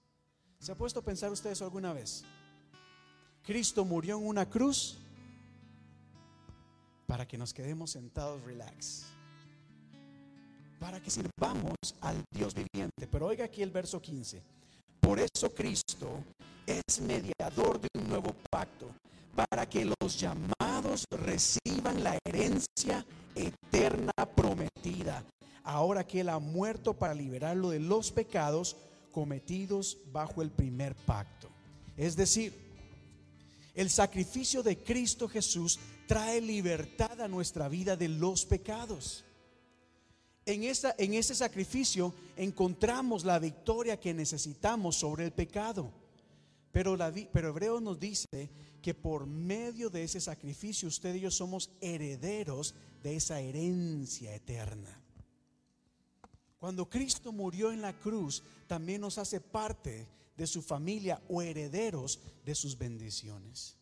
[0.59, 2.23] ¿Se ha puesto a pensar usted eso alguna vez?
[3.43, 4.97] Cristo murió en una cruz
[7.07, 9.05] para que nos quedemos sentados relax.
[10.79, 13.07] Para que sirvamos al Dios viviente.
[13.09, 14.56] Pero oiga aquí el verso 15.
[15.07, 16.21] Por eso Cristo
[16.65, 18.93] es mediador de un nuevo pacto,
[19.33, 25.23] para que los llamados reciban la herencia eterna prometida,
[25.63, 28.75] ahora que Él ha muerto para liberarlo de los pecados
[29.13, 31.47] cometidos bajo el primer pacto.
[31.95, 32.53] Es decir,
[33.75, 39.23] el sacrificio de Cristo Jesús trae libertad a nuestra vida de los pecados.
[40.47, 45.91] En, esa, en ese sacrificio encontramos la victoria que necesitamos sobre el pecado.
[46.71, 48.49] Pero, la, pero Hebreo nos dice
[48.81, 55.01] que por medio de ese sacrificio usted y yo somos herederos de esa herencia eterna.
[56.59, 62.21] Cuando Cristo murió en la cruz, también nos hace parte de su familia o herederos
[62.45, 63.75] de sus bendiciones.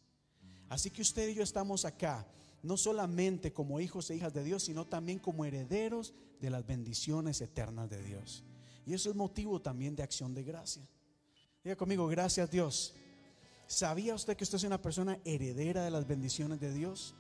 [0.68, 2.26] Así que usted y yo estamos acá,
[2.64, 7.42] no solamente como hijos e hijas de Dios, sino también como herederos de las bendiciones
[7.42, 8.44] eternas de Dios.
[8.86, 10.84] Y eso es motivo también de acción de gracia.
[11.64, 12.94] Diga conmigo, gracias Dios.
[13.68, 17.16] ¿Sabía usted que usted es una persona heredera de las bendiciones de Dios?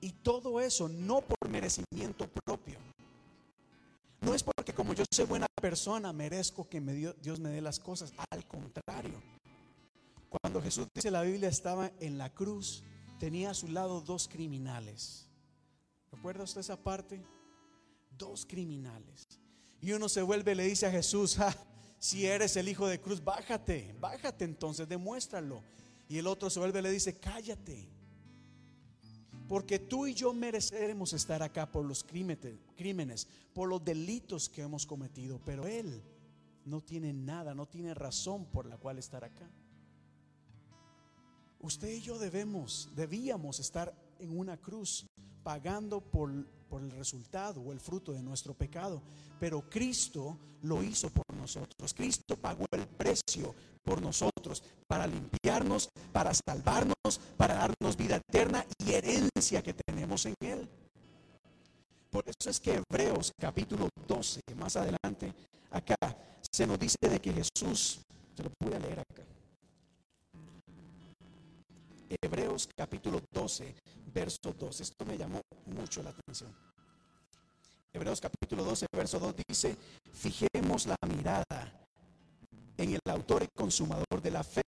[0.00, 2.78] Y todo eso no por merecimiento propio.
[4.20, 7.60] No es porque como yo soy buena persona merezco que me dio- Dios me dé
[7.60, 8.12] las cosas.
[8.30, 9.20] Al contrario.
[10.28, 12.84] Cuando Jesús dice la Biblia estaba en la cruz,
[13.18, 15.26] tenía a su lado dos criminales.
[16.12, 17.20] ¿Recuerda usted esa parte?
[18.20, 19.26] Dos criminales.
[19.80, 21.56] Y uno se vuelve y le dice a Jesús, "Ja,
[21.98, 25.62] si eres el hijo de cruz, bájate, bájate entonces, demuéstralo.
[26.08, 27.88] Y el otro se vuelve y le dice, cállate.
[29.46, 34.86] Porque tú y yo mereceremos estar acá por los crímenes, por los delitos que hemos
[34.86, 36.02] cometido, pero Él
[36.64, 39.50] no tiene nada, no tiene razón por la cual estar acá.
[41.60, 45.04] Usted y yo debemos, debíamos estar en una cruz
[45.42, 46.30] pagando por,
[46.68, 49.02] por el resultado o el fruto de nuestro pecado.
[49.38, 51.94] Pero Cristo lo hizo por nosotros.
[51.94, 58.92] Cristo pagó el precio por nosotros, para limpiarnos, para salvarnos, para darnos vida eterna y
[58.92, 60.68] herencia que tenemos en Él.
[62.10, 65.32] Por eso es que Hebreos capítulo 12, más adelante,
[65.70, 65.96] acá,
[66.50, 68.00] se nos dice de que Jesús,
[68.36, 69.22] se lo a leer acá.
[72.20, 73.74] Hebreos capítulo 12,
[74.12, 74.80] verso 2.
[74.80, 76.52] Esto me llamó mucho la atención.
[77.92, 79.76] Hebreos capítulo 12, verso 2 dice,
[80.12, 81.86] fijemos la mirada
[82.76, 84.62] en el autor y consumador de la fe,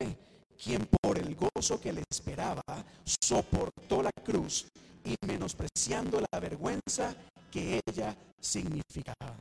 [0.63, 2.63] quien por el gozo que le esperaba
[3.21, 4.67] soportó la cruz
[5.05, 7.15] y menospreciando la vergüenza
[7.51, 9.37] que ella significaba.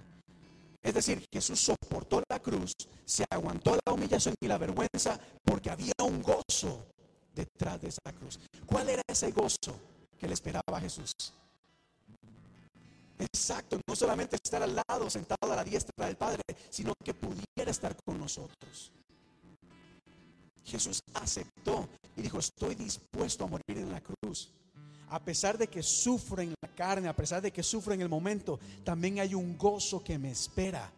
[0.82, 2.74] Es decir, Jesús soportó la cruz,
[3.06, 6.91] se aguantó la humillación y la vergüenza porque había un gozo
[7.34, 8.40] detrás de esa cruz.
[8.66, 9.80] ¿Cuál era ese gozo
[10.20, 11.14] que le esperaba a Jesús?
[13.20, 17.70] Exacto, no solamente estar al lado, sentado a la diestra del Padre, sino que pudiera
[17.70, 18.92] estar con nosotros.
[20.66, 24.50] Jesús aceptó y dijo, estoy dispuesto a morir en la cruz.
[25.10, 28.10] A pesar de que sufro en la carne, a pesar de que sufro en el
[28.10, 30.92] momento, también hay un gozo que me espera.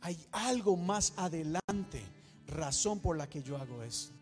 [0.00, 2.02] Hay algo más adelante,
[2.46, 4.12] razón por la que yo hago eso.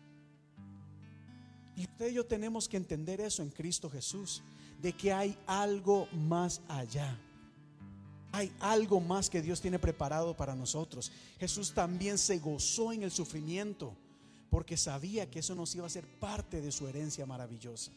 [1.77, 4.41] Y usted y yo tenemos que entender eso en Cristo Jesús,
[4.81, 7.19] de que hay algo más allá.
[8.31, 11.11] Hay algo más que Dios tiene preparado para nosotros.
[11.39, 13.95] Jesús también se gozó en el sufrimiento
[14.49, 17.91] porque sabía que eso nos iba a ser parte de su herencia maravillosa.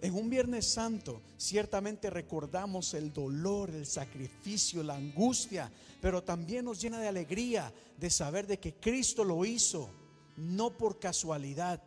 [0.00, 5.70] En un Viernes Santo ciertamente recordamos el dolor, el sacrificio, la angustia,
[6.00, 9.88] pero también nos llena de alegría de saber de que Cristo lo hizo,
[10.36, 11.82] no por casualidad,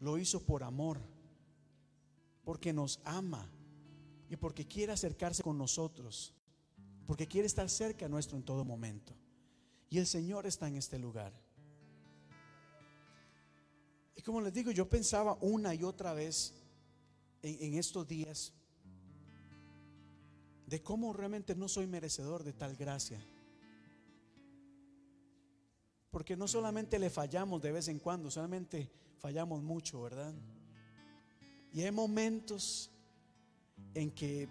[0.00, 1.00] lo hizo por amor,
[2.44, 3.50] porque nos ama
[4.28, 6.34] y porque quiere acercarse con nosotros,
[7.06, 9.12] porque quiere estar cerca nuestro en todo momento.
[9.88, 11.32] Y el Señor está en este lugar.
[14.14, 16.54] Y como les digo, yo pensaba una y otra vez
[17.42, 18.52] en, en estos días
[20.66, 23.24] de cómo realmente no soy merecedor de tal gracia.
[26.16, 30.32] Porque no solamente le fallamos de vez en cuando, solamente fallamos mucho, ¿verdad?
[31.74, 32.90] Y hay momentos
[33.92, 34.48] en que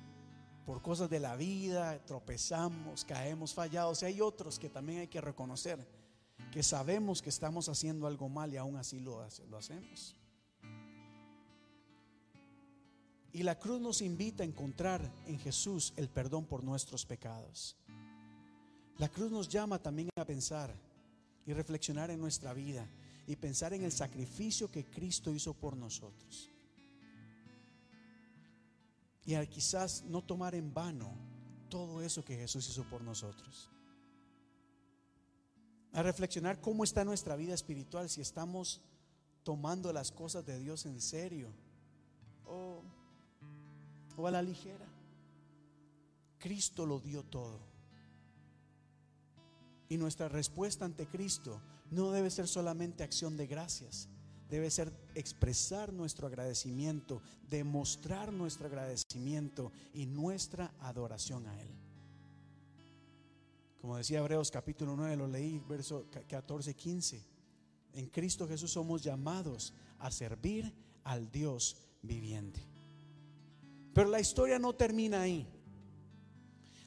[0.63, 4.03] por cosas de la vida tropezamos, caemos fallados.
[4.03, 5.83] Y hay otros que también hay que reconocer,
[6.51, 10.15] que sabemos que estamos haciendo algo mal y aún así lo, lo hacemos.
[13.33, 17.75] Y la cruz nos invita a encontrar en Jesús el perdón por nuestros pecados.
[18.99, 20.71] La cruz nos llama también a pensar
[21.45, 22.87] y reflexionar en nuestra vida
[23.27, 26.51] y pensar en el sacrificio que Cristo hizo por nosotros.
[29.25, 31.11] Y al quizás no tomar en vano
[31.69, 33.69] todo eso que Jesús hizo por nosotros.
[35.93, 38.81] A reflexionar cómo está nuestra vida espiritual, si estamos
[39.43, 41.49] tomando las cosas de Dios en serio
[42.45, 42.81] o,
[44.17, 44.85] o a la ligera.
[46.37, 47.74] Cristo lo dio todo.
[49.89, 51.61] Y nuestra respuesta ante Cristo
[51.91, 54.09] no debe ser solamente acción de gracias,
[54.49, 61.69] debe ser expresar nuestro agradecimiento, demostrar nuestro agradecimiento y nuestra adoración a Él.
[63.79, 67.23] Como decía Hebreos capítulo 9, lo leí, verso 14 15.
[67.93, 70.73] En Cristo Jesús somos llamados a servir
[71.03, 72.61] al Dios viviente.
[73.93, 75.47] Pero la historia no termina ahí.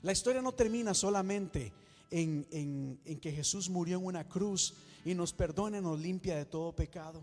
[0.02, 1.72] La historia no termina solamente
[2.10, 6.44] en, en, en que Jesús murió en una cruz y nos perdona nos limpia de
[6.44, 7.22] todo pecado.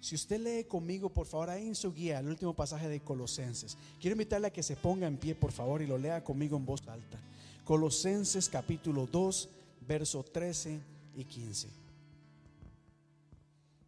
[0.00, 3.76] Si usted lee conmigo, por favor, ahí en su guía, el último pasaje de Colosenses.
[4.00, 6.64] Quiero invitarle a que se ponga en pie, por favor, y lo lea conmigo en
[6.64, 7.18] voz alta.
[7.64, 9.48] Colosenses capítulo 2,
[9.86, 10.80] verso 13
[11.16, 11.68] y 15.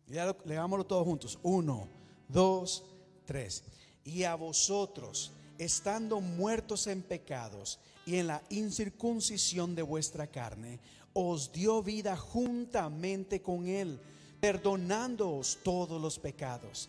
[0.09, 1.39] Ya leámoslo todos juntos.
[1.43, 1.89] 1,
[2.29, 2.85] 2,
[3.25, 3.65] 3.
[4.05, 10.81] Y a vosotros, estando muertos en pecados y en la incircuncisión de vuestra carne,
[11.13, 14.01] os dio vida juntamente con él,
[14.41, 16.89] perdonándoos todos los pecados,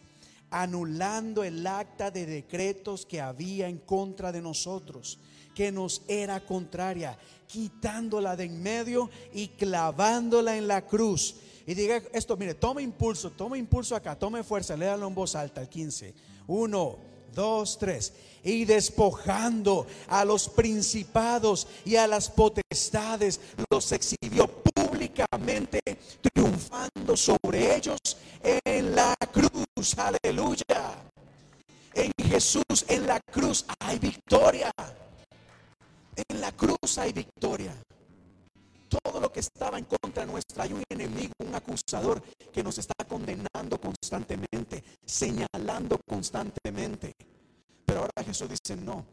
[0.51, 5.20] anulando el acta de decretos que había en contra de nosotros,
[5.55, 7.17] que nos era contraria,
[7.47, 11.36] quitándola de en medio y clavándola en la cruz.
[11.65, 15.61] Y diga esto, mire, tome impulso, tome impulso acá, tome fuerza, léalo en voz alta,
[15.61, 16.13] el 15.
[16.47, 16.97] Uno,
[17.34, 18.14] dos, tres.
[18.44, 25.82] Y despojando a los principados y a las potestades, los exhibió públicamente,
[26.22, 28.00] triunfando sobre ellos
[28.42, 29.96] en la cruz.
[29.98, 30.96] Aleluya.
[31.94, 34.72] En Jesús, en la cruz hay victoria.
[36.16, 37.74] En la cruz hay victoria.
[38.90, 40.64] Todo lo que estaba en contra nuestra.
[40.64, 42.22] Hay un enemigo, un acusador
[42.52, 47.14] que nos está condenando constantemente, señalando constantemente.
[47.86, 49.06] Pero ahora Jesús dice, no,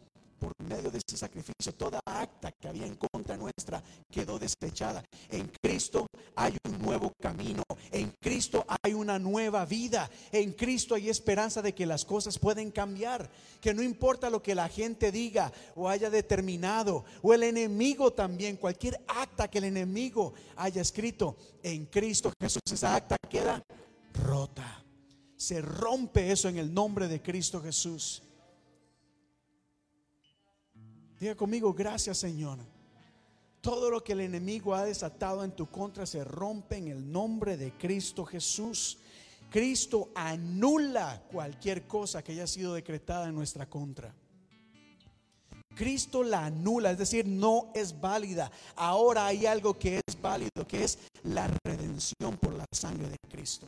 [0.47, 5.03] por medio de ese sacrificio, toda acta que había en contra nuestra quedó desechada.
[5.29, 7.65] En Cristo hay un nuevo camino.
[7.91, 10.09] En Cristo hay una nueva vida.
[10.31, 13.29] En Cristo hay esperanza de que las cosas pueden cambiar.
[13.61, 18.57] Que no importa lo que la gente diga o haya determinado, o el enemigo también,
[18.57, 23.61] cualquier acta que el enemigo haya escrito, en Cristo Jesús esa acta queda
[24.13, 24.85] rota.
[25.37, 28.23] Se rompe eso en el nombre de Cristo Jesús.
[31.19, 32.59] Diga conmigo, gracias Señor.
[33.61, 37.57] Todo lo que el enemigo ha desatado en tu contra se rompe en el nombre
[37.57, 38.99] de Cristo Jesús.
[39.51, 44.15] Cristo anula cualquier cosa que haya sido decretada en nuestra contra.
[45.75, 48.51] Cristo la anula, es decir, no es válida.
[48.77, 53.67] Ahora hay algo que es válido, que es la redención por la sangre de Cristo,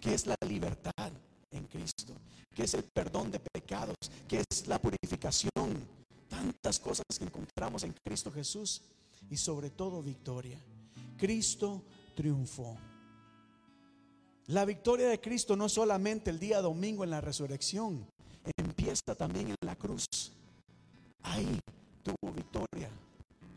[0.00, 1.12] que es la libertad
[1.50, 2.14] en Cristo,
[2.54, 3.96] que es el perdón de pecados,
[4.26, 5.99] que es la purificación
[6.30, 8.80] tantas cosas que encontramos en Cristo Jesús
[9.28, 10.58] y sobre todo victoria.
[11.18, 11.82] Cristo
[12.14, 12.78] triunfó.
[14.46, 18.06] La victoria de Cristo no solamente el día domingo en la resurrección,
[18.56, 20.06] empieza también en la cruz.
[21.22, 21.60] Ahí
[22.02, 22.88] tuvo victoria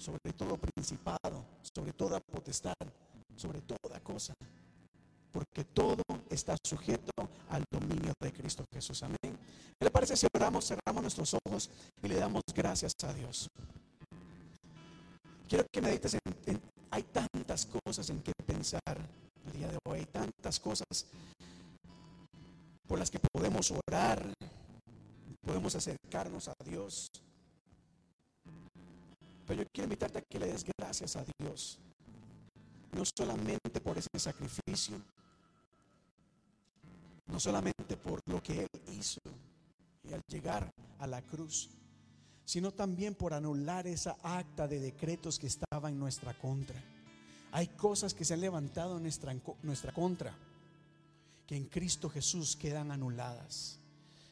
[0.04, 2.74] sobre todo principado, sobre toda potestad,
[3.38, 4.34] sobre toda cosa.
[5.34, 7.12] Porque todo está sujeto
[7.50, 9.04] al dominio de Cristo Jesús.
[9.04, 9.38] Amén.
[9.78, 11.70] ¿Qué le parece si oramos, cerramos nuestros ojos
[12.02, 13.50] y le damos gracias a Dios?
[15.50, 16.14] Quiero que medites
[16.46, 16.62] en,
[16.92, 18.82] hay tantas cosas en que pensar
[19.48, 21.06] el día de hoy, hay tantas cosas
[22.88, 24.32] por las que podemos orar,
[25.46, 27.08] podemos acercarnos a Dios.
[29.48, 31.80] Pero yo quiero invitarte a que le des gracias a Dios,
[32.92, 35.02] no solamente por ese sacrificio,
[37.28, 39.20] no solamente por lo que Él hizo,
[40.04, 40.70] y al llegar
[41.00, 41.70] a la cruz,
[42.46, 46.82] sino también por anular esa acta de decretos que estaba en nuestra contra.
[47.52, 50.36] Hay cosas que se han levantado en nuestra, nuestra contra,
[51.48, 53.80] que en Cristo Jesús quedan anuladas.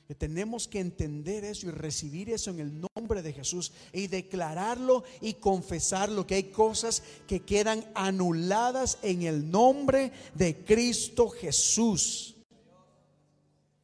[0.07, 5.05] Que tenemos que entender eso y recibir eso en el nombre de Jesús y declararlo
[5.21, 12.30] y confesarlo, que hay cosas que quedan anuladas en el nombre de Cristo Jesús.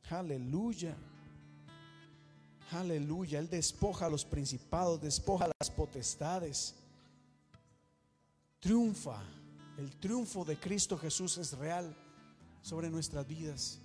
[0.09, 0.95] Aleluya.
[2.71, 3.39] Aleluya.
[3.39, 6.75] Él despoja a los principados, despoja a las potestades.
[8.59, 9.21] Triunfa.
[9.77, 11.95] El triunfo de Cristo Jesús es real
[12.61, 13.79] sobre nuestras vidas.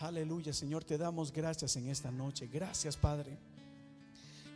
[0.00, 2.46] Aleluya, Señor, te damos gracias en esta noche.
[2.46, 3.36] Gracias, Padre.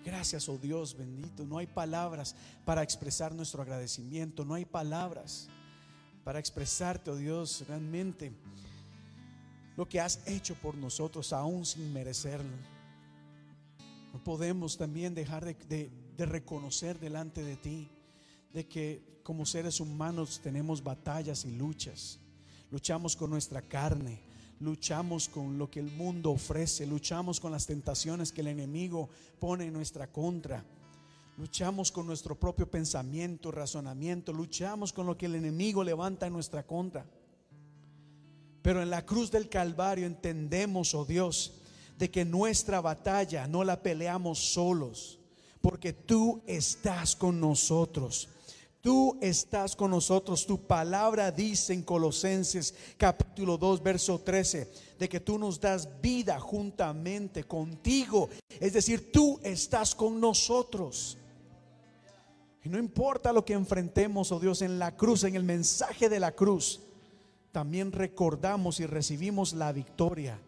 [0.04, 1.44] Gracias, oh Dios bendito.
[1.44, 4.44] No hay palabras para expresar nuestro agradecimiento.
[4.44, 5.48] No hay palabras
[6.24, 8.32] para expresarte, oh Dios, realmente
[9.76, 12.56] lo que has hecho por nosotros aún sin merecerlo.
[14.12, 17.88] No podemos también dejar de, reconocer delante de ti
[18.52, 22.20] de que como seres humanos tenemos batallas y luchas.
[22.70, 24.20] Luchamos con nuestra carne,
[24.60, 29.08] luchamos con lo que el mundo ofrece, luchamos con las tentaciones que el enemigo
[29.40, 30.64] pone en nuestra contra.
[31.38, 36.64] Luchamos con nuestro propio pensamiento, razonamiento, luchamos con lo que el enemigo levanta en nuestra
[36.64, 37.06] contra.
[38.62, 41.54] Pero en la cruz del Calvario entendemos, oh Dios,
[41.98, 45.18] de que nuestra batalla no la peleamos solos,
[45.60, 48.28] porque tú estás con nosotros.
[48.80, 50.44] Tú estás con nosotros.
[50.44, 56.40] Tu palabra dice en Colosenses capítulo 2, verso 13, de que tú nos das vida
[56.40, 58.28] juntamente contigo.
[58.58, 61.16] Es decir, tú estás con nosotros.
[62.64, 66.18] Y no importa lo que enfrentemos, oh Dios, en la cruz, en el mensaje de
[66.18, 66.80] la cruz,
[67.52, 70.38] también recordamos y recibimos la victoria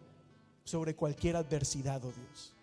[0.63, 2.53] sobre cualquier adversidad, oh Dios.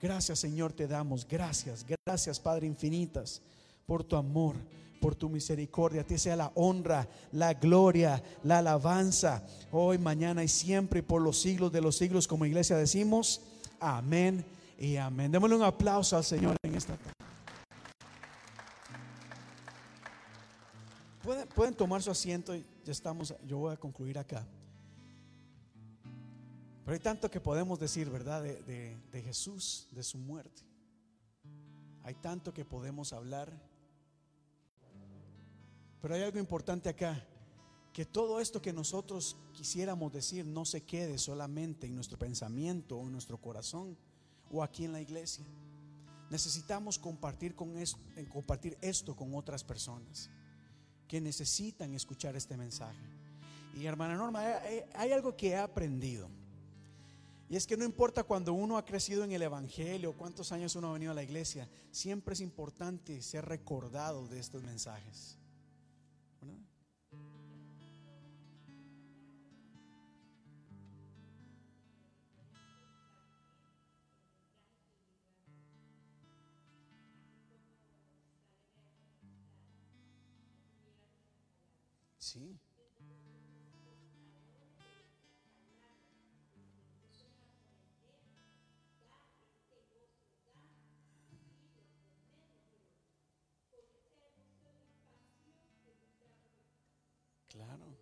[0.00, 3.40] Gracias Señor te damos, gracias, gracias Padre infinitas
[3.86, 4.54] por tu amor,
[5.00, 6.02] por tu misericordia.
[6.02, 11.40] A ti sea la honra, la gloria, la alabanza, hoy, mañana y siempre por los
[11.40, 13.40] siglos de los siglos, como iglesia decimos,
[13.80, 14.44] amén
[14.78, 15.32] y amén.
[15.32, 17.23] Démosle un aplauso al Señor en esta tarde.
[21.24, 24.46] ¿Pueden, tomar su asiento y ya estamos, yo voy a concluir acá.
[26.84, 28.42] Pero hay tanto que podemos decir, ¿verdad?
[28.42, 30.62] De, Jesús, de su muerte.
[32.02, 33.50] Hay tanto que podemos hablar.
[36.02, 37.26] Pero hay algo importante acá.
[37.94, 43.06] Que todo esto que nosotros quisiéramos decir no se quede solamente en nuestro pensamiento o
[43.06, 43.96] en nuestro corazón
[44.50, 45.46] o aquí en la iglesia.
[46.28, 47.98] Necesitamos compartir, con esto,
[48.30, 50.28] compartir esto con otras personas
[51.08, 52.98] que necesitan escuchar este mensaje.
[53.76, 54.40] Y hermana Norma,
[54.94, 56.28] hay, algo que he aprendido.
[57.48, 60.90] Y es que no importa cuando uno ha crecido en el Evangelio, cuántos años uno
[60.90, 65.36] ha venido a la iglesia, siempre es importante ser recordado de estos mensajes.
[82.34, 82.58] Sí.
[97.48, 97.96] Claro.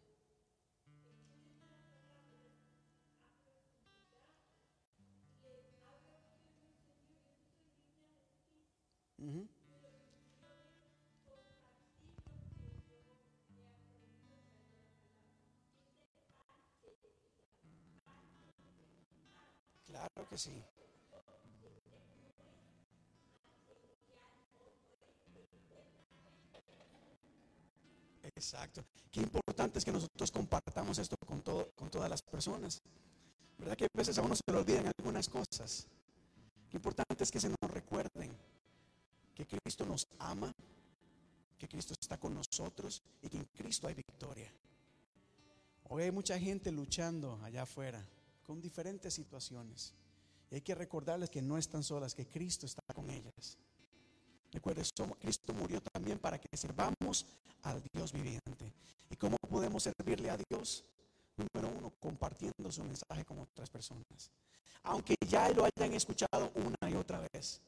[9.18, 9.48] Ujú.
[20.32, 20.64] Que sí.
[28.34, 28.82] Exacto.
[29.10, 32.80] Qué importante es que nosotros compartamos esto con, todo, con todas las personas.
[33.58, 35.86] ¿Verdad que a veces a uno se le olvidan algunas cosas?
[36.70, 38.34] Qué importante es que se nos recuerden
[39.34, 40.50] que Cristo nos ama,
[41.58, 44.50] que Cristo está con nosotros y que en Cristo hay victoria.
[45.90, 48.02] Hoy hay mucha gente luchando allá afuera
[48.42, 49.94] con diferentes situaciones.
[50.53, 53.57] Y hay que recordarles que no están solas, que Cristo está con ellas.
[54.53, 54.84] Recuerden,
[55.18, 57.24] Cristo murió también para que sirvamos
[57.62, 58.70] al Dios viviente.
[59.09, 60.84] ¿Y cómo podemos servirle a Dios?
[61.38, 64.30] Número uno, compartiendo su mensaje con otras personas.
[64.82, 67.62] Aunque ya lo hayan escuchado una y otra vez.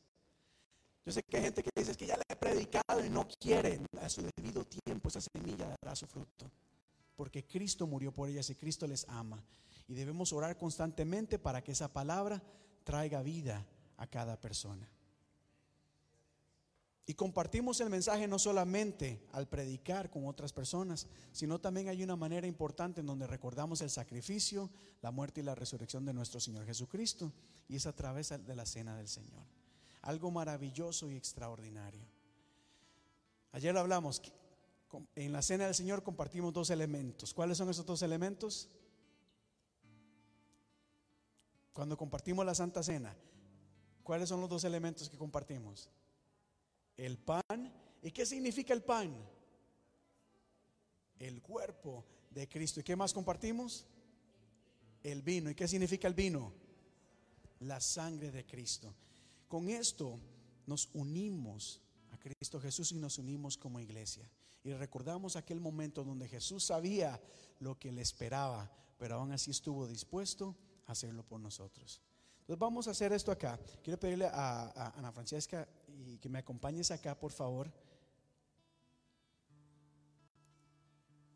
[1.06, 3.80] Yo sé que hay gente que dice que ya le he predicado y no quiere.
[4.02, 6.50] A su debido tiempo esa semilla dará su fruto.
[7.16, 9.42] Porque Cristo murió por ellas y Cristo les ama.
[9.88, 12.42] Y debemos orar constantemente para que esa palabra
[12.84, 13.66] traiga vida
[13.96, 14.88] a cada persona.
[17.06, 22.16] Y compartimos el mensaje no solamente al predicar con otras personas, sino también hay una
[22.16, 24.70] manera importante en donde recordamos el sacrificio,
[25.02, 27.30] la muerte y la resurrección de nuestro Señor Jesucristo.
[27.68, 29.42] Y es a través de la cena del Señor.
[30.00, 32.06] Algo maravilloso y extraordinario.
[33.52, 34.22] Ayer lo hablamos,
[35.14, 37.34] en la cena del Señor compartimos dos elementos.
[37.34, 38.70] ¿Cuáles son esos dos elementos?
[41.74, 43.14] Cuando compartimos la Santa Cena,
[44.04, 45.90] ¿cuáles son los dos elementos que compartimos?
[46.96, 47.42] El pan.
[48.00, 49.12] ¿Y qué significa el pan?
[51.18, 52.78] El cuerpo de Cristo.
[52.78, 53.86] ¿Y qué más compartimos?
[55.02, 55.50] El vino.
[55.50, 56.52] ¿Y qué significa el vino?
[57.58, 58.94] La sangre de Cristo.
[59.48, 60.20] Con esto
[60.66, 61.80] nos unimos
[62.12, 64.30] a Cristo Jesús y nos unimos como iglesia.
[64.62, 67.20] Y recordamos aquel momento donde Jesús sabía
[67.58, 70.56] lo que le esperaba, pero aún así estuvo dispuesto
[70.86, 72.00] hacerlo por nosotros.
[72.40, 73.58] Entonces vamos a hacer esto acá.
[73.82, 77.72] Quiero pedirle a, Ana Francesca y que me acompañes acá, por favor.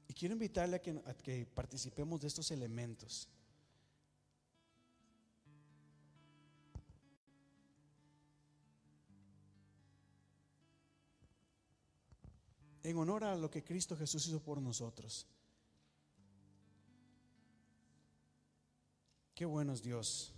[0.06, 3.28] Y quiero invitarle a que participemos de estos elementos.
[12.82, 15.26] En honor a lo que Cristo Jesús hizo por nosotros.
[19.38, 20.34] Qué bueno es Dios.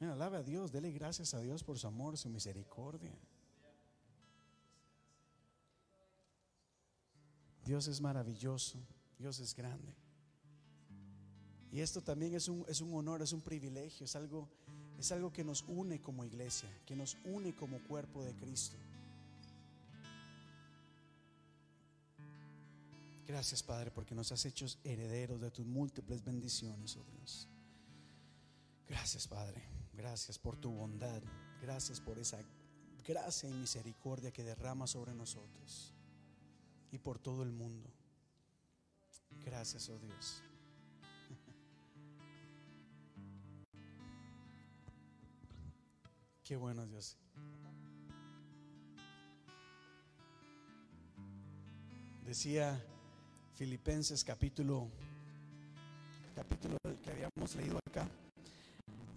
[0.00, 3.16] Mira, alabe a Dios, dele gracias a Dios por su amor, su misericordia.
[7.64, 8.80] Dios es maravilloso,
[9.16, 9.94] Dios es grande.
[11.70, 14.48] Y esto también es un, es un honor, es un privilegio, es algo,
[14.98, 18.76] es algo que nos une como iglesia, que nos une como cuerpo de Cristo.
[23.24, 27.48] Gracias Padre porque nos has hecho herederos de tus múltiples bendiciones, oh Dios.
[28.88, 29.62] Gracias Padre,
[29.92, 31.20] gracias por tu bondad,
[31.60, 32.38] gracias por esa
[33.06, 35.92] gracia y misericordia que derrama sobre nosotros
[36.90, 37.90] y por todo el mundo.
[39.44, 40.42] Gracias, oh Dios.
[46.44, 47.16] Qué bueno Dios.
[52.24, 52.84] Decía
[53.54, 54.90] Filipenses capítulo
[56.34, 58.08] capítulo que habíamos leído acá,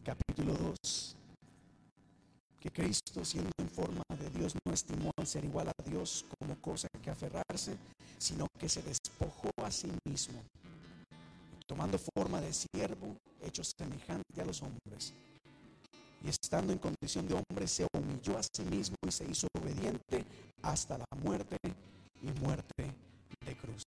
[0.03, 1.15] capítulo 2,
[2.59, 6.55] que Cristo siendo en forma de Dios no estimó al ser igual a Dios como
[6.61, 7.77] cosa que aferrarse,
[8.17, 10.43] sino que se despojó a sí mismo,
[11.65, 15.13] tomando forma de siervo, hecho semejante a los hombres.
[16.21, 20.25] y estando en condición de hombre se humilló a sí mismo y se hizo obediente
[20.61, 21.55] hasta la muerte
[22.21, 22.93] y muerte
[23.45, 23.83] de cruz.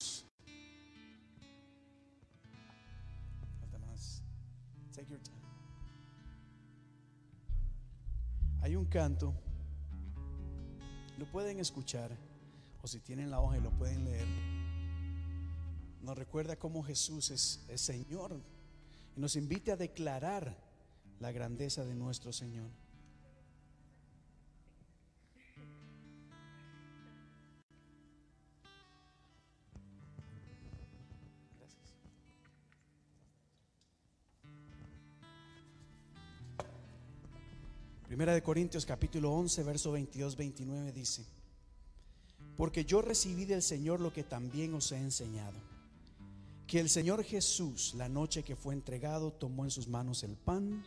[8.71, 9.35] Hay un canto,
[11.19, 12.17] lo pueden escuchar,
[12.81, 14.29] o si tienen la hoja y lo pueden leer.
[16.01, 18.41] Nos recuerda cómo Jesús es, es Señor
[19.17, 20.57] y nos invita a declarar
[21.19, 22.71] la grandeza de nuestro Señor.
[38.21, 41.25] Primera de Corintios capítulo 11, verso 22, 29 dice,
[42.55, 45.59] porque yo recibí del Señor lo que también os he enseñado,
[46.67, 50.85] que el Señor Jesús, la noche que fue entregado, tomó en sus manos el pan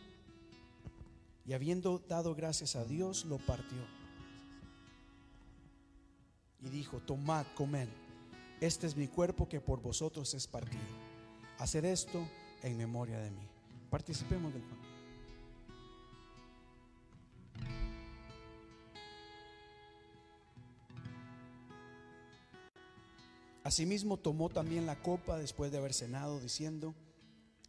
[1.44, 3.84] y habiendo dado gracias a Dios, lo partió.
[6.60, 7.88] Y dijo, tomad, comed,
[8.60, 10.84] este es mi cuerpo que por vosotros es partido.
[11.58, 12.28] Hacer esto
[12.62, 13.48] en memoria de mí.
[13.90, 14.83] Participemos del pan.
[23.64, 26.94] Asimismo tomó también la copa después de haber cenado, diciendo,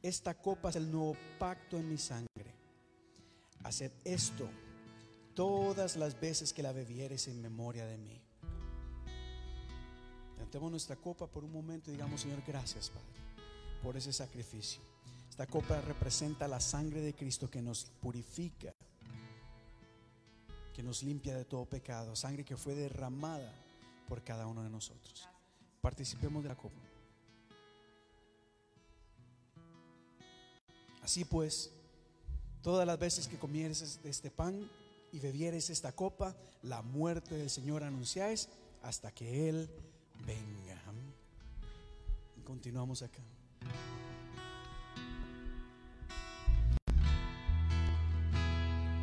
[0.01, 2.53] esta copa es el nuevo pacto en mi sangre.
[3.63, 4.49] Haced esto
[5.33, 8.21] todas las veces que la bebieres en memoria de mí.
[10.33, 13.21] Levantemos nuestra copa por un momento y digamos, Señor, gracias, Padre,
[13.81, 14.81] por ese sacrificio.
[15.29, 18.73] Esta copa representa la sangre de Cristo que nos purifica,
[20.73, 23.53] que nos limpia de todo pecado, sangre que fue derramada
[24.09, 25.29] por cada uno de nosotros.
[25.85, 26.81] Participemos de la copa.
[31.03, 31.69] Así pues,
[32.63, 34.67] todas las veces que comieres este pan
[35.11, 38.49] y bebieres esta copa, la muerte del Señor anunciáis
[38.81, 39.69] hasta que Él
[40.25, 40.81] venga.
[42.43, 43.21] Continuamos acá.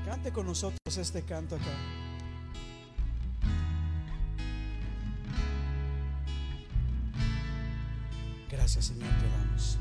[0.04, 2.01] Cante con nosotros este canto acá.
[8.80, 9.78] Señor te damos.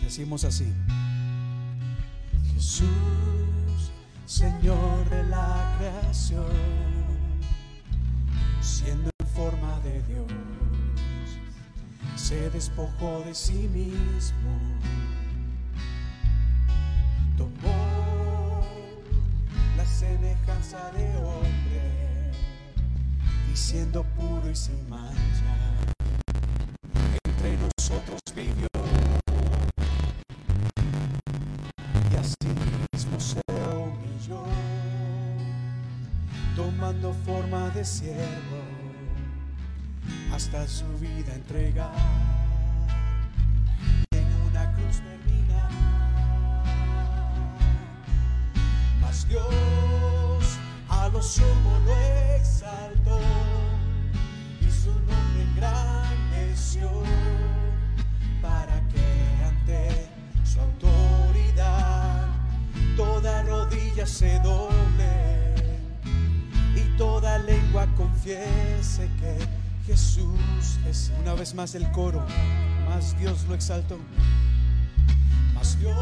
[0.00, 0.72] Decimos así.
[2.54, 2.88] Jesús,
[4.26, 6.46] Señor de la creación,
[8.60, 10.26] siendo en forma de Dios,
[12.14, 14.58] se despojó de sí mismo.
[17.36, 18.64] Tomó
[19.76, 22.01] la semejanza de hombre
[23.52, 25.54] y siendo puro y sin mancha,
[27.24, 28.66] entre nosotros vivió.
[32.10, 32.36] Y así
[32.92, 33.40] mismo se
[33.76, 34.44] humilló,
[36.56, 38.62] tomando forma de siervo,
[40.32, 42.31] hasta su vida entregar.
[71.62, 72.20] Más el coro,
[72.88, 73.96] más Dios lo exaltó,
[75.54, 75.96] más Dios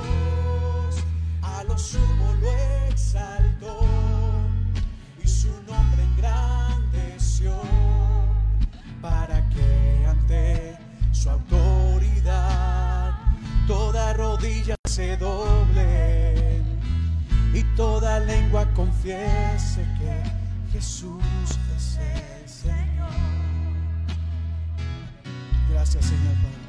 [25.92, 26.60] Gracias Señor Padre.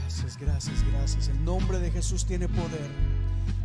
[0.00, 1.28] Gracias, gracias, gracias.
[1.28, 2.90] El nombre de Jesús tiene poder.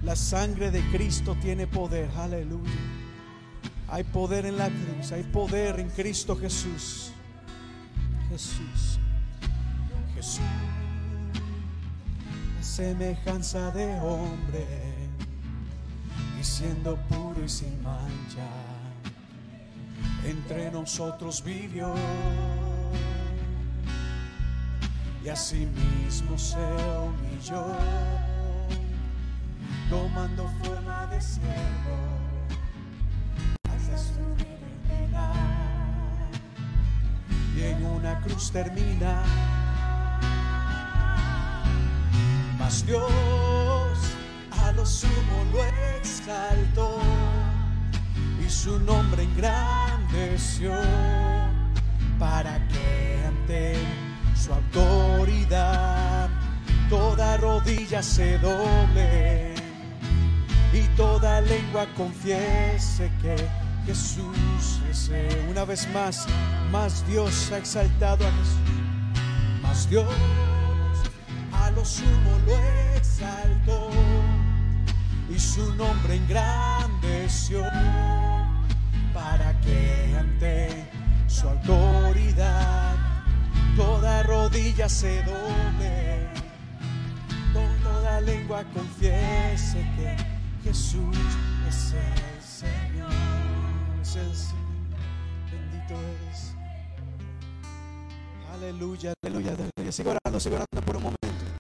[0.04, 2.08] La sangre de Cristo tiene poder.
[2.16, 2.70] Aleluya.
[3.88, 5.12] Hay poder en la cruz.
[5.12, 7.12] Hay poder en Cristo Jesús.
[8.30, 9.00] Jesús.
[10.14, 10.42] Jesús.
[12.56, 14.68] La semejanza de hombre.
[16.40, 18.48] Y siendo puro y sin mancha.
[20.24, 21.96] Entre nosotros vivió.
[25.28, 27.66] Y asimismo se humilló
[29.90, 31.98] tomando forma de siervo
[33.70, 35.34] hasta su vida
[37.58, 39.22] y en una cruz termina.
[42.58, 43.12] Mas Dios
[44.64, 45.62] a lo sumo lo
[45.98, 47.00] exaltó
[48.42, 50.72] y su nombre engrandeció
[52.18, 54.07] para que ante
[54.48, 56.30] su autoridad
[56.90, 59.54] toda rodilla se doble
[60.72, 63.36] y toda lengua confiese que
[63.86, 65.12] Jesús es.
[65.50, 66.28] Una vez más,
[66.72, 70.08] más Dios ha exaltado a Jesús, más Dios
[71.52, 72.56] a lo sumo lo
[72.96, 73.90] exaltó
[75.30, 77.64] y su nombre engrandeció
[79.14, 80.90] para que ante
[81.28, 82.87] su autoridad
[83.78, 86.28] toda rodilla se doble,
[87.84, 90.18] toda lengua confiese que
[90.64, 91.18] Jesús
[91.70, 93.12] es el Señor,
[94.02, 95.00] es el Señor,
[95.52, 96.56] bendito eres.
[98.52, 99.92] Aleluya, aleluya, aleluya.
[99.92, 101.57] Sigo orando, sigo orando por un momento.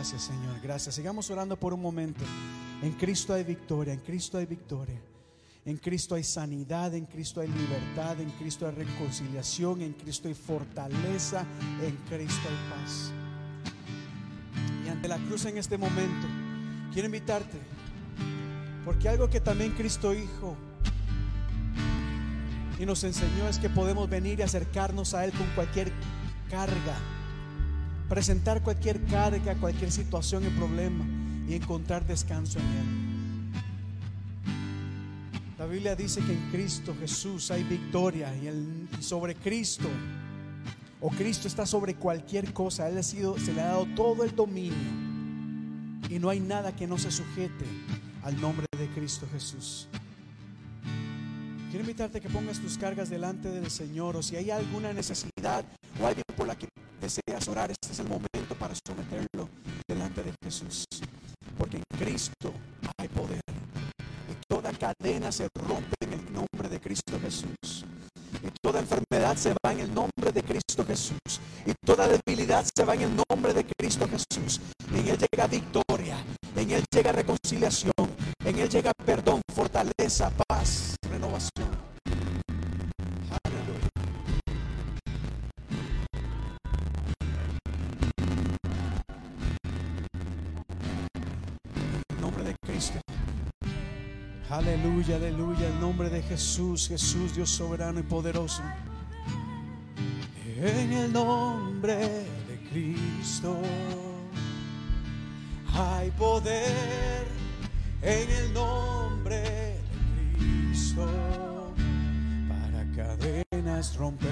[0.00, 0.58] Gracias, Señor.
[0.62, 0.94] Gracias.
[0.94, 2.24] Sigamos orando por un momento.
[2.80, 4.98] En Cristo hay victoria, en Cristo hay victoria.
[5.66, 10.32] En Cristo hay sanidad, en Cristo hay libertad, en Cristo hay reconciliación, en Cristo hay
[10.32, 11.44] fortaleza,
[11.82, 13.12] en Cristo hay paz.
[14.86, 16.26] Y ante la cruz en este momento,
[16.94, 17.58] quiero invitarte,
[18.86, 20.56] porque algo que también Cristo dijo
[22.78, 25.92] y nos enseñó es que podemos venir y acercarnos a Él con cualquier
[26.48, 26.96] carga
[28.10, 31.04] presentar cualquier carga, cualquier situación y problema
[31.48, 32.86] y encontrar descanso en Él.
[35.56, 39.88] La Biblia dice que en Cristo Jesús hay victoria y, el- sobre Cristo,
[41.00, 44.34] o Cristo está sobre cualquier cosa, Él ha sido, se le ha dado todo el
[44.34, 44.74] dominio
[46.08, 47.64] y no hay nada que no se sujete
[48.24, 49.86] al nombre de Cristo Jesús.
[51.70, 55.64] Quiero invitarte a que pongas tus cargas delante del Señor o si hay alguna necesidad
[56.02, 56.66] o alguien por la que
[57.00, 59.48] deseas orar, este es el momento para someterlo
[59.88, 60.84] delante de Jesús.
[61.56, 62.52] Porque en Cristo
[62.98, 63.40] hay poder.
[64.28, 67.84] Y toda cadena se rompe en el nombre de Cristo Jesús.
[68.42, 71.40] Y toda enfermedad se va en el nombre de Cristo Jesús.
[71.66, 74.60] Y toda debilidad se va en el nombre de Cristo Jesús.
[74.90, 76.24] En Él llega victoria.
[76.56, 77.92] En Él llega reconciliación.
[78.44, 81.89] En Él llega perdón, fortaleza, paz, renovación.
[94.48, 98.62] Aleluya, aleluya, el nombre de Jesús, Jesús Dios soberano y poderoso.
[100.56, 103.60] En el nombre de Cristo
[105.72, 107.26] hay poder.
[108.02, 109.80] En el nombre de
[110.36, 111.06] Cristo
[112.48, 114.30] para cadenas romper,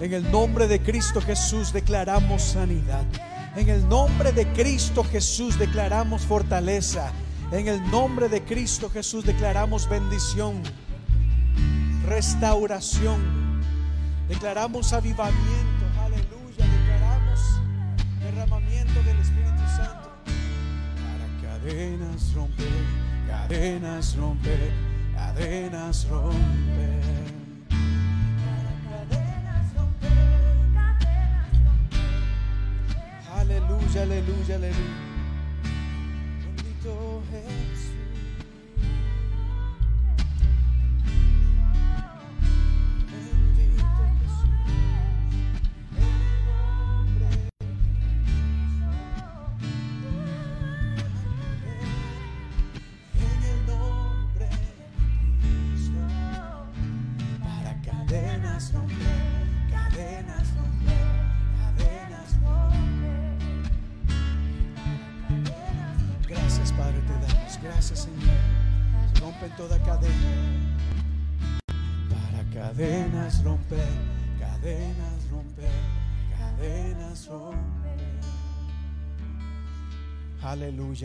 [0.00, 3.04] En el nombre de Cristo Jesús declaramos sanidad.
[3.56, 7.10] En el nombre de Cristo Jesús declaramos fortaleza.
[7.50, 10.62] En el nombre de Cristo Jesús declaramos bendición,
[12.06, 13.60] restauración.
[14.28, 15.84] Declaramos avivamiento.
[16.00, 16.64] Aleluya.
[16.64, 17.40] Declaramos
[18.20, 20.12] derramamiento del Espíritu Santo.
[21.02, 22.66] Para cadenas romper,
[23.26, 24.70] cadenas romper,
[25.16, 27.17] cadenas romper.
[34.28, 35.17] Aleluya, aleluya,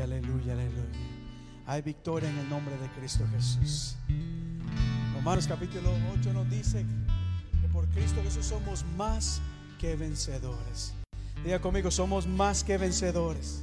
[0.02, 1.00] Aleluya, aleluya.
[1.68, 3.96] Hay victoria en el nombre de Cristo Jesús.
[5.14, 6.84] Romanos capítulo 8 nos dice
[7.62, 9.40] que por Cristo Jesús somos más
[9.80, 10.96] que vencedores.
[11.44, 13.62] Diga conmigo, somos más que vencedores.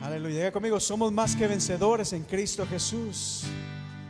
[0.00, 0.36] Aleluya.
[0.36, 3.44] Diga conmigo, somos más que vencedores en Cristo Jesús.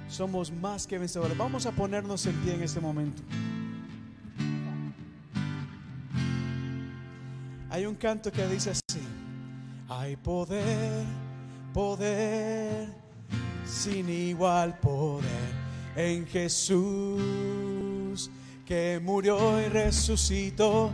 [0.09, 1.37] somos más que vencedores.
[1.37, 3.23] Vamos a ponernos en pie en este momento.
[7.77, 9.03] Hay un canto que dice así.
[9.91, 11.05] Hay poder,
[11.75, 12.89] poder,
[13.67, 15.27] sin igual poder
[15.95, 17.21] en Jesús
[18.65, 20.91] que murió y resucitó.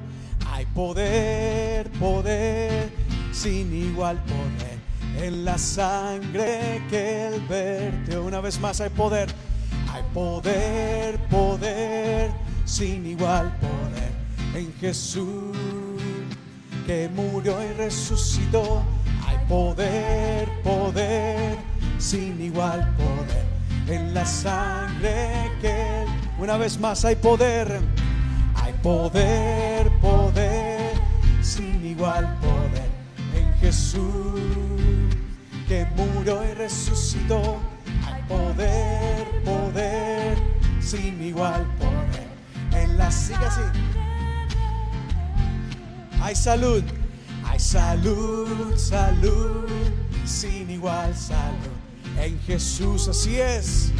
[0.48, 2.90] Hay poder, poder,
[3.30, 8.24] sin igual poder en la sangre que Él vertió.
[8.24, 9.28] Una vez más hay poder,
[9.88, 12.32] hay poder, poder,
[12.64, 14.10] sin igual poder
[14.56, 15.71] en Jesús
[16.92, 18.82] que murió y resucitó.
[19.26, 21.56] Hay poder, poder,
[21.98, 23.46] sin igual poder
[23.88, 26.04] en la sangre que.
[26.38, 27.80] Una vez más hay poder,
[28.54, 30.92] hay poder, poder,
[31.40, 32.90] sin igual poder
[33.40, 34.40] en Jesús
[35.68, 37.58] que murió y resucitó.
[38.06, 40.36] Hay poder, poder,
[40.80, 42.28] sin igual poder
[42.82, 43.91] en la siga así.
[46.22, 46.84] Hay salud,
[47.44, 49.66] hay salud, salud,
[50.24, 51.74] sin igual salud
[52.16, 53.08] en Jesús.
[53.08, 53.90] Así es,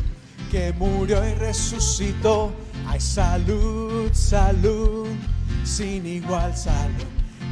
[0.49, 2.53] que murió y resucitó.
[2.87, 5.09] Hay salud, salud,
[5.64, 7.03] sin igual salud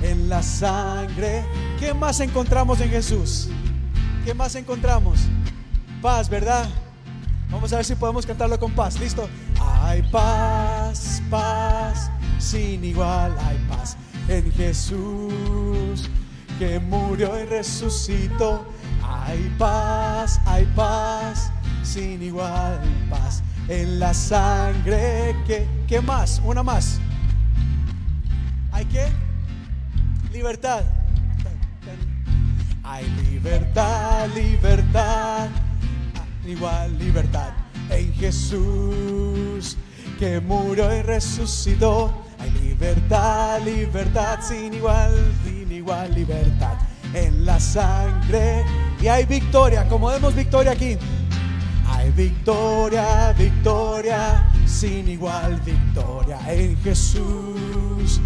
[0.04, 1.44] en la sangre.
[1.80, 3.48] ¿Qué más encontramos en Jesús?
[4.24, 5.18] ¿Qué más encontramos?
[6.00, 6.68] Paz, ¿verdad?
[7.50, 9.00] Vamos a ver si podemos cantarlo con paz.
[9.00, 9.28] ¿Listo?
[9.82, 12.08] Hay paz, paz,
[12.38, 13.96] sin igual hay paz
[14.30, 16.08] en Jesús
[16.58, 18.64] que murió y resucitó.
[19.02, 21.52] Hay paz, hay paz,
[21.82, 25.34] sin igual paz en la sangre.
[25.46, 26.40] que qué más?
[26.44, 27.00] Una más.
[28.72, 29.08] ¿Hay qué?
[30.32, 30.84] Libertad.
[32.84, 35.48] Hay libertad, libertad,
[36.46, 37.50] igual libertad
[37.88, 39.76] en Jesús
[40.18, 42.29] que murió y resucitó.
[42.80, 45.12] Libertad, libertad sin igual,
[45.44, 46.78] sin igual libertad
[47.12, 48.64] en la sangre.
[49.02, 50.96] Y hay victoria, como vemos victoria aquí.
[51.86, 58.18] Hay victoria, victoria, sin igual victoria en Jesús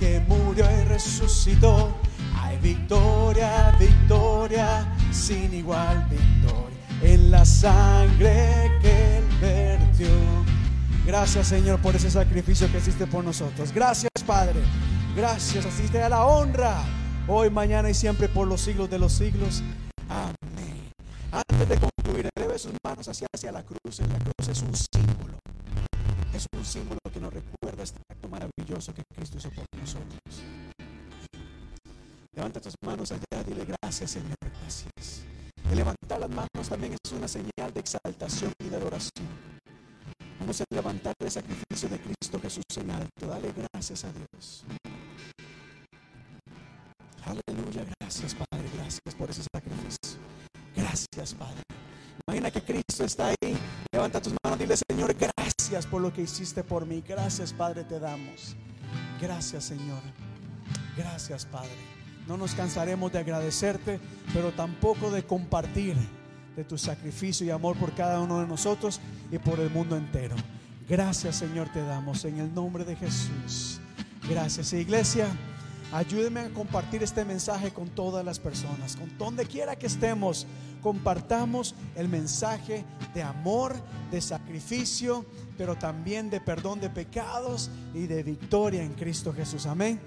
[0.00, 1.94] que murió y resucitó.
[2.42, 10.53] Hay victoria, victoria, sin igual victoria en la sangre que él vertió.
[11.06, 13.72] Gracias Señor por ese sacrificio que hiciste por nosotros.
[13.72, 14.60] Gracias Padre.
[15.14, 16.82] Gracias, así te da la honra
[17.28, 19.62] hoy, mañana y siempre por los siglos de los siglos.
[20.08, 20.90] Amén.
[21.30, 24.00] Antes de concluir, eleve sus manos hacia, hacia la cruz.
[24.00, 25.38] La cruz es un símbolo.
[26.32, 30.42] Es un símbolo que nos recuerda este acto maravilloso que Cristo hizo por nosotros.
[32.34, 35.22] Levanta tus manos allá, dile gracias Señor, gracias.
[35.70, 39.53] Y levantar las manos también es una señal de exaltación y de adoración.
[40.44, 43.26] Vamos a levantar el sacrificio de Cristo Jesús en alto.
[43.26, 44.62] Dale gracias a Dios.
[47.24, 50.20] Aleluya, gracias Padre, gracias por ese sacrificio.
[50.76, 51.62] Gracias Padre.
[52.28, 53.56] Imagina que Cristo está ahí.
[53.90, 57.02] Levanta tus manos, dile Señor, gracias por lo que hiciste por mí.
[57.08, 58.54] Gracias Padre, te damos.
[59.22, 60.02] Gracias Señor.
[60.94, 61.72] Gracias Padre.
[62.28, 63.98] No nos cansaremos de agradecerte,
[64.34, 65.96] pero tampoco de compartir
[66.56, 69.00] de tu sacrificio y amor por cada uno de nosotros
[69.30, 70.36] y por el mundo entero.
[70.88, 73.80] Gracias Señor te damos en el nombre de Jesús.
[74.28, 75.26] Gracias iglesia.
[75.92, 80.46] Ayúdeme a compartir este mensaje con todas las personas, con donde quiera que estemos.
[80.82, 82.84] Compartamos el mensaje
[83.14, 83.76] de amor,
[84.10, 85.24] de sacrificio,
[85.56, 89.66] pero también de perdón de pecados y de victoria en Cristo Jesús.
[89.66, 90.00] Amén.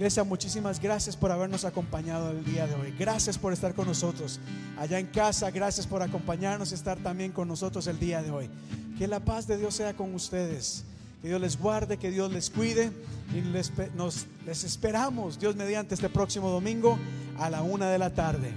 [0.00, 2.94] Iglesia, muchísimas gracias por habernos acompañado el día de hoy.
[2.98, 4.40] Gracias por estar con nosotros.
[4.78, 8.48] Allá en casa, gracias por acompañarnos y estar también con nosotros el día de hoy.
[8.96, 10.84] Que la paz de Dios sea con ustedes.
[11.20, 12.90] Que Dios les guarde, que Dios les cuide.
[13.34, 16.98] Y les, nos, les esperamos, Dios mediante, este próximo domingo
[17.38, 18.54] a la una de la tarde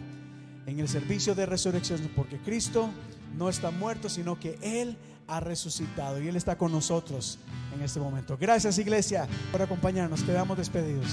[0.66, 2.10] en el servicio de resurrección.
[2.16, 2.90] Porque Cristo
[3.38, 4.96] no está muerto, sino que Él
[5.28, 7.40] ha resucitado y Él está con nosotros
[7.74, 8.38] en este momento.
[8.40, 10.24] Gracias iglesia por acompañarnos.
[10.24, 11.08] Quedamos despedidos.